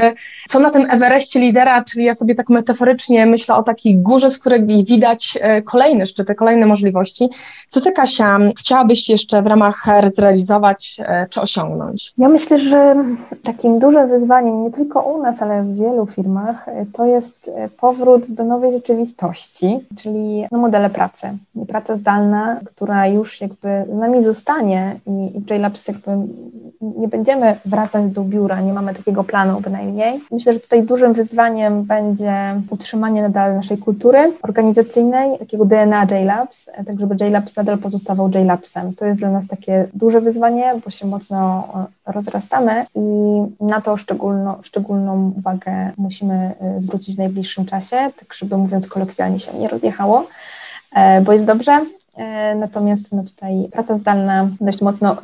co 0.49 0.61
na 0.61 0.71
tym 0.71 0.91
Everestie 0.91 1.41
lidera, 1.41 1.85
czyli 1.85 2.05
ja 2.05 2.15
sobie 2.15 2.35
tak 2.35 2.51
metaforycznie 2.51 3.27
myślę 3.27 3.55
o 3.55 3.63
takiej 3.63 3.97
górze, 3.97 4.31
z 4.31 4.39
której 4.39 4.85
widać 4.85 5.39
e, 5.41 5.63
kolejne 5.63 6.07
szczyty, 6.07 6.35
kolejne 6.35 6.67
możliwości. 6.67 7.29
Co 7.69 7.81
Ty, 7.81 7.93
Kasia, 7.93 8.39
chciałabyś 8.59 9.09
jeszcze 9.09 9.43
w 9.43 9.47
ramach 9.47 9.77
HR 9.77 10.11
zrealizować 10.11 10.97
e, 10.99 11.27
czy 11.31 11.41
osiągnąć? 11.41 12.13
Ja 12.19 12.29
myślę, 12.29 12.59
że 12.59 12.97
takim 13.43 13.79
dużym 13.79 14.09
wyzwaniem, 14.09 14.63
nie 14.63 14.71
tylko 14.71 15.03
u 15.03 15.23
nas, 15.23 15.43
ale 15.43 15.63
w 15.63 15.77
wielu 15.77 16.07
firmach, 16.07 16.67
to 16.93 17.07
jest 17.07 17.51
powrót 17.81 18.31
do 18.31 18.45
nowej 18.45 18.73
rzeczywistości, 18.73 19.79
czyli 19.97 20.45
no, 20.53 20.59
modele 20.59 20.91
pracy. 20.91 21.27
Praca 21.69 21.97
zdalna, 21.97 22.61
która 22.65 23.07
już 23.07 23.41
jakby 23.41 23.85
nami 23.97 24.23
zostanie 24.23 25.01
i, 25.07 25.39
i 25.39 25.55
JLabs 25.55 25.89
jakby 25.89 26.11
nie 26.81 27.09
będziemy 27.09 27.57
wracać 27.65 28.11
do 28.13 28.25
biura, 28.25 28.61
nie 28.61 28.73
mamy 28.73 28.95
takiego 28.95 29.25
planu 29.25 29.61
bynajmniej. 29.61 30.21
Myślę, 30.31 30.53
że 30.53 30.61
tutaj 30.61 30.83
dużym 30.83 31.13
wyzwaniem 31.13 31.83
będzie 31.83 32.61
utrzymanie 32.71 33.23
nadal 33.23 33.55
naszej 33.55 33.79
kultury 33.79 34.33
organizacyjnej, 34.43 35.39
takiego 35.39 35.65
DNA 35.65 36.05
JLabs, 36.05 36.71
tak 36.87 37.01
żeby 37.01 37.25
JLabs 37.25 37.57
nadal 37.57 37.79
pozostawał 37.79 38.31
JLabsem. 38.31 38.95
To 38.95 39.05
jest 39.05 39.19
dla 39.19 39.31
nas 39.31 39.47
takie 39.47 39.87
duże 39.95 40.21
wyzwanie, 40.21 40.75
bo 40.85 40.91
się 40.91 41.07
mocno 41.07 41.69
e, 42.07 42.13
rozrastamy 42.13 42.87
i 42.95 43.01
na 43.61 43.81
to 43.81 43.97
szczególno, 43.97 44.59
szczególną 44.63 45.33
uwagę 45.39 45.91
musimy 45.97 46.35
e, 46.35 46.81
zwrócić 46.81 47.17
w 47.17 47.19
najbliższym 47.19 47.67
czasie, 47.67 47.97
tak 47.97 48.35
żeby 48.35 48.57
mówiąc 48.57 48.89
kolokwialnie 48.89 49.39
się 49.39 49.59
nie 49.59 49.69
rozjechało, 49.69 50.27
e, 50.95 51.21
bo 51.21 51.33
jest 51.33 51.45
dobrze, 51.45 51.81
natomiast 52.57 53.13
no 53.13 53.25
tutaj 53.25 53.69
praca 53.73 53.99
zdalna 53.99 54.49
dość 54.61 54.81
mocno 54.83 55.17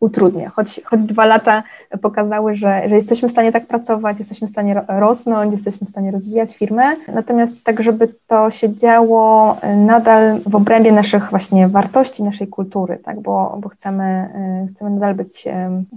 utrudnia, 0.00 0.48
choć, 0.48 0.80
choć 0.84 1.02
dwa 1.02 1.26
lata 1.26 1.62
pokazały, 2.02 2.54
że, 2.54 2.88
że 2.88 2.94
jesteśmy 2.94 3.28
w 3.28 3.32
stanie 3.32 3.52
tak 3.52 3.66
pracować, 3.66 4.18
jesteśmy 4.18 4.46
w 4.46 4.50
stanie 4.50 4.82
rosnąć, 4.88 5.52
jesteśmy 5.52 5.86
w 5.86 5.90
stanie 5.90 6.10
rozwijać 6.10 6.56
firmę, 6.56 6.82
natomiast 7.14 7.64
tak, 7.64 7.82
żeby 7.82 8.14
to 8.26 8.50
się 8.50 8.74
działo 8.74 9.56
nadal 9.76 10.40
w 10.46 10.54
obrębie 10.54 10.92
naszych 10.92 11.30
właśnie 11.30 11.68
wartości, 11.68 12.22
naszej 12.22 12.48
kultury, 12.48 12.98
tak, 13.04 13.20
bo, 13.20 13.58
bo 13.60 13.68
chcemy, 13.68 14.28
chcemy 14.70 14.90
nadal 14.90 15.14
być 15.14 15.44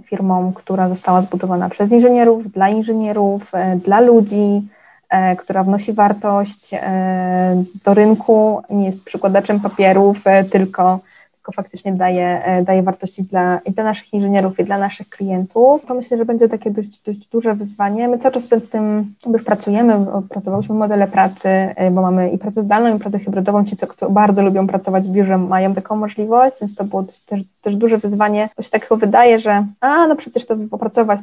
firmą, 0.04 0.52
która 0.52 0.88
została 0.88 1.22
zbudowana 1.22 1.68
przez 1.68 1.92
inżynierów, 1.92 2.52
dla 2.52 2.68
inżynierów, 2.68 3.52
dla 3.84 4.00
ludzi, 4.00 4.62
E, 4.62 4.62
która 5.38 5.64
wnosi 5.64 5.92
wartość 5.92 6.74
e, 6.74 7.64
do 7.84 7.94
rynku, 7.94 8.62
nie 8.70 8.86
jest 8.86 9.04
przykładaczem 9.04 9.60
papierów, 9.60 10.26
e, 10.26 10.44
tylko 10.44 10.98
tylko 11.42 11.52
faktycznie 11.52 11.92
daje, 11.92 12.44
e, 12.44 12.62
daje 12.62 12.82
wartości 12.82 13.22
dla, 13.22 13.60
i 13.64 13.70
dla 13.72 13.84
naszych 13.84 14.14
inżynierów, 14.14 14.60
i 14.60 14.64
dla 14.64 14.78
naszych 14.78 15.08
klientów. 15.08 15.84
To 15.86 15.94
myślę, 15.94 16.16
że 16.16 16.24
będzie 16.24 16.48
takie 16.48 16.70
dość, 16.70 17.02
dość 17.02 17.28
duże 17.28 17.54
wyzwanie. 17.54 18.08
My 18.08 18.18
cały 18.18 18.34
czas 18.34 18.50
nad 18.50 18.68
tym 18.68 19.14
już 19.26 19.44
pracujemy, 19.44 20.12
opracowałyśmy 20.12 20.74
modele 20.74 21.06
pracy, 21.08 21.48
e, 21.48 21.90
bo 21.90 22.02
mamy 22.02 22.30
i 22.30 22.38
pracę 22.38 22.62
zdalną, 22.62 22.96
i 22.96 22.98
pracę 22.98 23.18
hybrydową. 23.18 23.64
Ci, 23.64 23.76
co, 23.76 23.86
kto 23.86 24.10
bardzo 24.10 24.42
lubią 24.42 24.66
pracować 24.66 25.08
w 25.08 25.10
biurze, 25.10 25.38
mają 25.38 25.74
taką 25.74 25.96
możliwość, 25.96 26.60
więc 26.60 26.74
to 26.74 26.84
było 26.84 27.02
też, 27.02 27.40
też 27.62 27.76
duże 27.76 27.98
wyzwanie. 27.98 28.48
To 28.56 28.62
się 28.62 28.70
tak 28.70 28.86
chyba 28.86 29.00
wydaje, 29.00 29.40
że 29.40 29.66
a, 29.80 30.06
no 30.06 30.16
przecież 30.16 30.46
to 30.46 30.56
opracować 30.70 31.20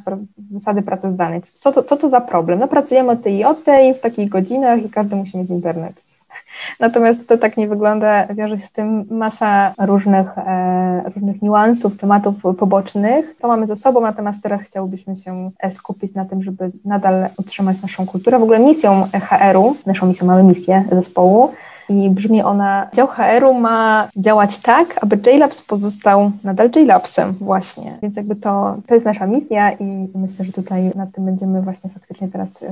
zasady 0.50 0.82
pracy 0.82 1.10
zdalnej. 1.10 1.42
Co 1.42 1.72
to, 1.72 1.82
co 1.82 1.96
to 1.96 2.08
za 2.08 2.20
problem? 2.20 2.58
No 2.58 2.68
pracujemy 2.68 3.10
o 3.10 3.16
tej 3.16 3.36
i 3.36 3.44
o 3.44 3.54
tej 3.54 3.94
w 3.94 4.00
takich 4.00 4.28
godzinach 4.28 4.84
i 4.84 4.90
każdy 4.90 5.16
musi 5.16 5.38
mieć 5.38 5.50
internet. 5.50 6.09
Natomiast 6.80 7.28
to 7.28 7.38
tak 7.38 7.56
nie 7.56 7.68
wygląda, 7.68 8.26
wiąże 8.26 8.58
się 8.58 8.66
z 8.66 8.72
tym 8.72 9.06
masa 9.10 9.74
różnych, 9.78 10.38
e, 10.38 11.02
różnych 11.14 11.42
niuansów, 11.42 11.96
tematów 11.96 12.34
pobocznych. 12.58 13.36
To 13.38 13.48
mamy 13.48 13.66
ze 13.66 13.76
sobą, 13.76 14.00
natomiast 14.00 14.42
teraz 14.42 14.60
chciałbyśmy 14.60 15.16
się 15.16 15.50
e, 15.58 15.70
skupić 15.70 16.14
na 16.14 16.24
tym, 16.24 16.42
żeby 16.42 16.70
nadal 16.84 17.28
utrzymać 17.38 17.82
naszą 17.82 18.06
kulturę. 18.06 18.38
W 18.38 18.42
ogóle 18.42 18.58
misją 18.58 19.06
HR-u, 19.12 19.76
naszą 19.86 20.06
misją, 20.06 20.26
mamy 20.26 20.42
misję 20.42 20.84
zespołu, 20.92 21.50
i 21.90 22.10
brzmi 22.10 22.42
ona, 22.42 22.88
dział 22.94 23.06
HR-u 23.06 23.54
ma 23.54 24.08
działać 24.16 24.58
tak, 24.58 24.98
aby 25.02 25.18
JLabs 25.26 25.62
pozostał 25.62 26.30
nadal 26.44 26.70
JLabsem 26.76 27.32
właśnie, 27.32 27.98
więc 28.02 28.16
jakby 28.16 28.36
to, 28.36 28.76
to 28.86 28.94
jest 28.94 29.06
nasza 29.06 29.26
misja 29.26 29.72
i 29.72 30.08
myślę, 30.14 30.44
że 30.44 30.52
tutaj 30.52 30.90
nad 30.94 31.12
tym 31.12 31.24
będziemy 31.24 31.62
właśnie 31.62 31.90
faktycznie 31.90 32.28
teraz 32.28 32.64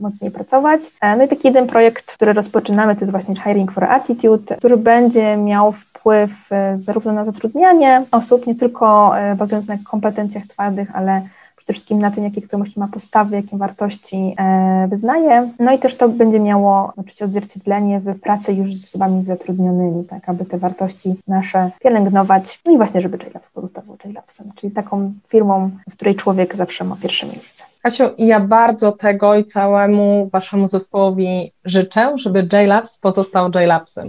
mocniej 0.00 0.30
pracować. 0.30 0.80
E, 1.00 1.16
no 1.16 1.24
i 1.24 1.28
taki 1.28 1.48
jeden 1.48 1.66
projekt, 1.66 2.12
który 2.12 2.32
rozpoczynamy, 2.32 2.94
to 2.94 3.00
jest 3.00 3.10
właśnie 3.10 3.36
Hiring 3.36 3.72
for 3.72 3.84
Attitude, 3.84 4.56
który 4.56 4.76
będzie 4.76 5.36
miał 5.36 5.72
wpływ 5.72 6.52
e, 6.52 6.78
zarówno 6.78 7.12
na 7.12 7.24
zatrudnianie 7.24 8.02
osób, 8.10 8.46
nie 8.46 8.54
tylko 8.54 9.18
e, 9.18 9.34
bazując 9.36 9.68
na 9.68 9.76
kompetencjach 9.90 10.46
twardych, 10.46 10.96
ale 10.96 11.22
przede 11.64 11.74
wszystkim 11.74 11.98
na 11.98 12.10
tym, 12.10 12.24
jakie 12.24 12.42
ktoś 12.42 12.76
ma 12.76 12.88
postawy, 12.88 13.36
jakie 13.36 13.56
wartości 13.56 14.34
e, 14.38 14.88
wyznaje. 14.90 15.48
No 15.58 15.72
i 15.72 15.78
też 15.78 15.96
to 15.96 16.08
będzie 16.08 16.40
miało 16.40 16.92
oczywiście 16.96 17.24
odzwierciedlenie 17.24 18.00
w 18.00 18.20
pracy 18.20 18.52
już 18.52 18.74
z 18.74 18.84
osobami 18.84 19.24
zatrudnionymi, 19.24 20.04
tak 20.04 20.28
aby 20.28 20.44
te 20.44 20.58
wartości 20.58 21.14
nasze 21.28 21.70
pielęgnować, 21.80 22.60
no 22.66 22.72
i 22.72 22.76
właśnie, 22.76 23.02
żeby 23.02 23.16
JLabs 23.16 23.50
pozostawał 23.50 23.96
JLabsem, 24.04 24.52
czyli 24.56 24.72
taką 24.72 25.12
firmą, 25.28 25.70
w 25.90 25.92
której 25.92 26.16
człowiek 26.16 26.56
zawsze 26.56 26.84
ma 26.84 26.96
pierwsze 26.96 27.26
miejsce. 27.26 27.64
Kasiu, 27.82 28.04
ja 28.18 28.40
bardzo 28.40 28.92
tego 28.92 29.34
i 29.34 29.44
całemu 29.44 30.28
waszemu 30.32 30.68
zespołowi 30.68 31.52
życzę, 31.64 32.12
żeby 32.16 32.48
JLabs 32.52 32.98
pozostał 32.98 33.50
JLabsem. 33.54 34.08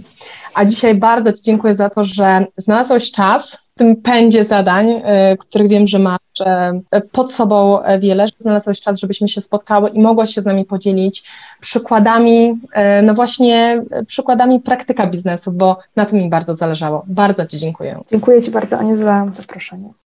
A 0.55 0.65
dzisiaj 0.65 0.95
bardzo 0.95 1.33
Ci 1.33 1.43
dziękuję 1.43 1.73
za 1.73 1.89
to, 1.89 2.03
że 2.03 2.45
znalazłeś 2.57 3.11
czas 3.11 3.62
tym 3.75 3.95
pędzie 3.95 4.45
zadań, 4.45 4.89
y, 4.89 5.01
których 5.37 5.67
wiem, 5.67 5.87
że 5.87 5.99
masz 5.99 6.19
pod 7.11 7.33
sobą 7.33 7.79
wiele, 7.99 8.27
że 8.27 8.33
znalazłeś 8.39 8.81
czas, 8.81 8.99
żebyśmy 8.99 9.27
się 9.27 9.41
spotkały 9.41 9.89
i 9.89 10.01
mogłaś 10.01 10.33
się 10.33 10.41
z 10.41 10.45
nami 10.45 10.65
podzielić 10.65 11.23
przykładami, 11.59 12.49
y, 12.99 13.01
no 13.03 13.13
właśnie 13.13 13.83
przykładami 14.07 14.59
praktyka 14.59 15.07
biznesu, 15.07 15.51
bo 15.51 15.79
na 15.95 16.05
tym 16.05 16.19
mi 16.19 16.29
bardzo 16.29 16.55
zależało. 16.55 17.03
Bardzo 17.07 17.45
Ci 17.45 17.57
dziękuję. 17.57 17.97
Dziękuję 18.11 18.41
Ci 18.41 18.51
bardzo, 18.51 18.77
Aniu, 18.77 18.97
za 18.97 19.27
zaproszenie. 19.31 19.93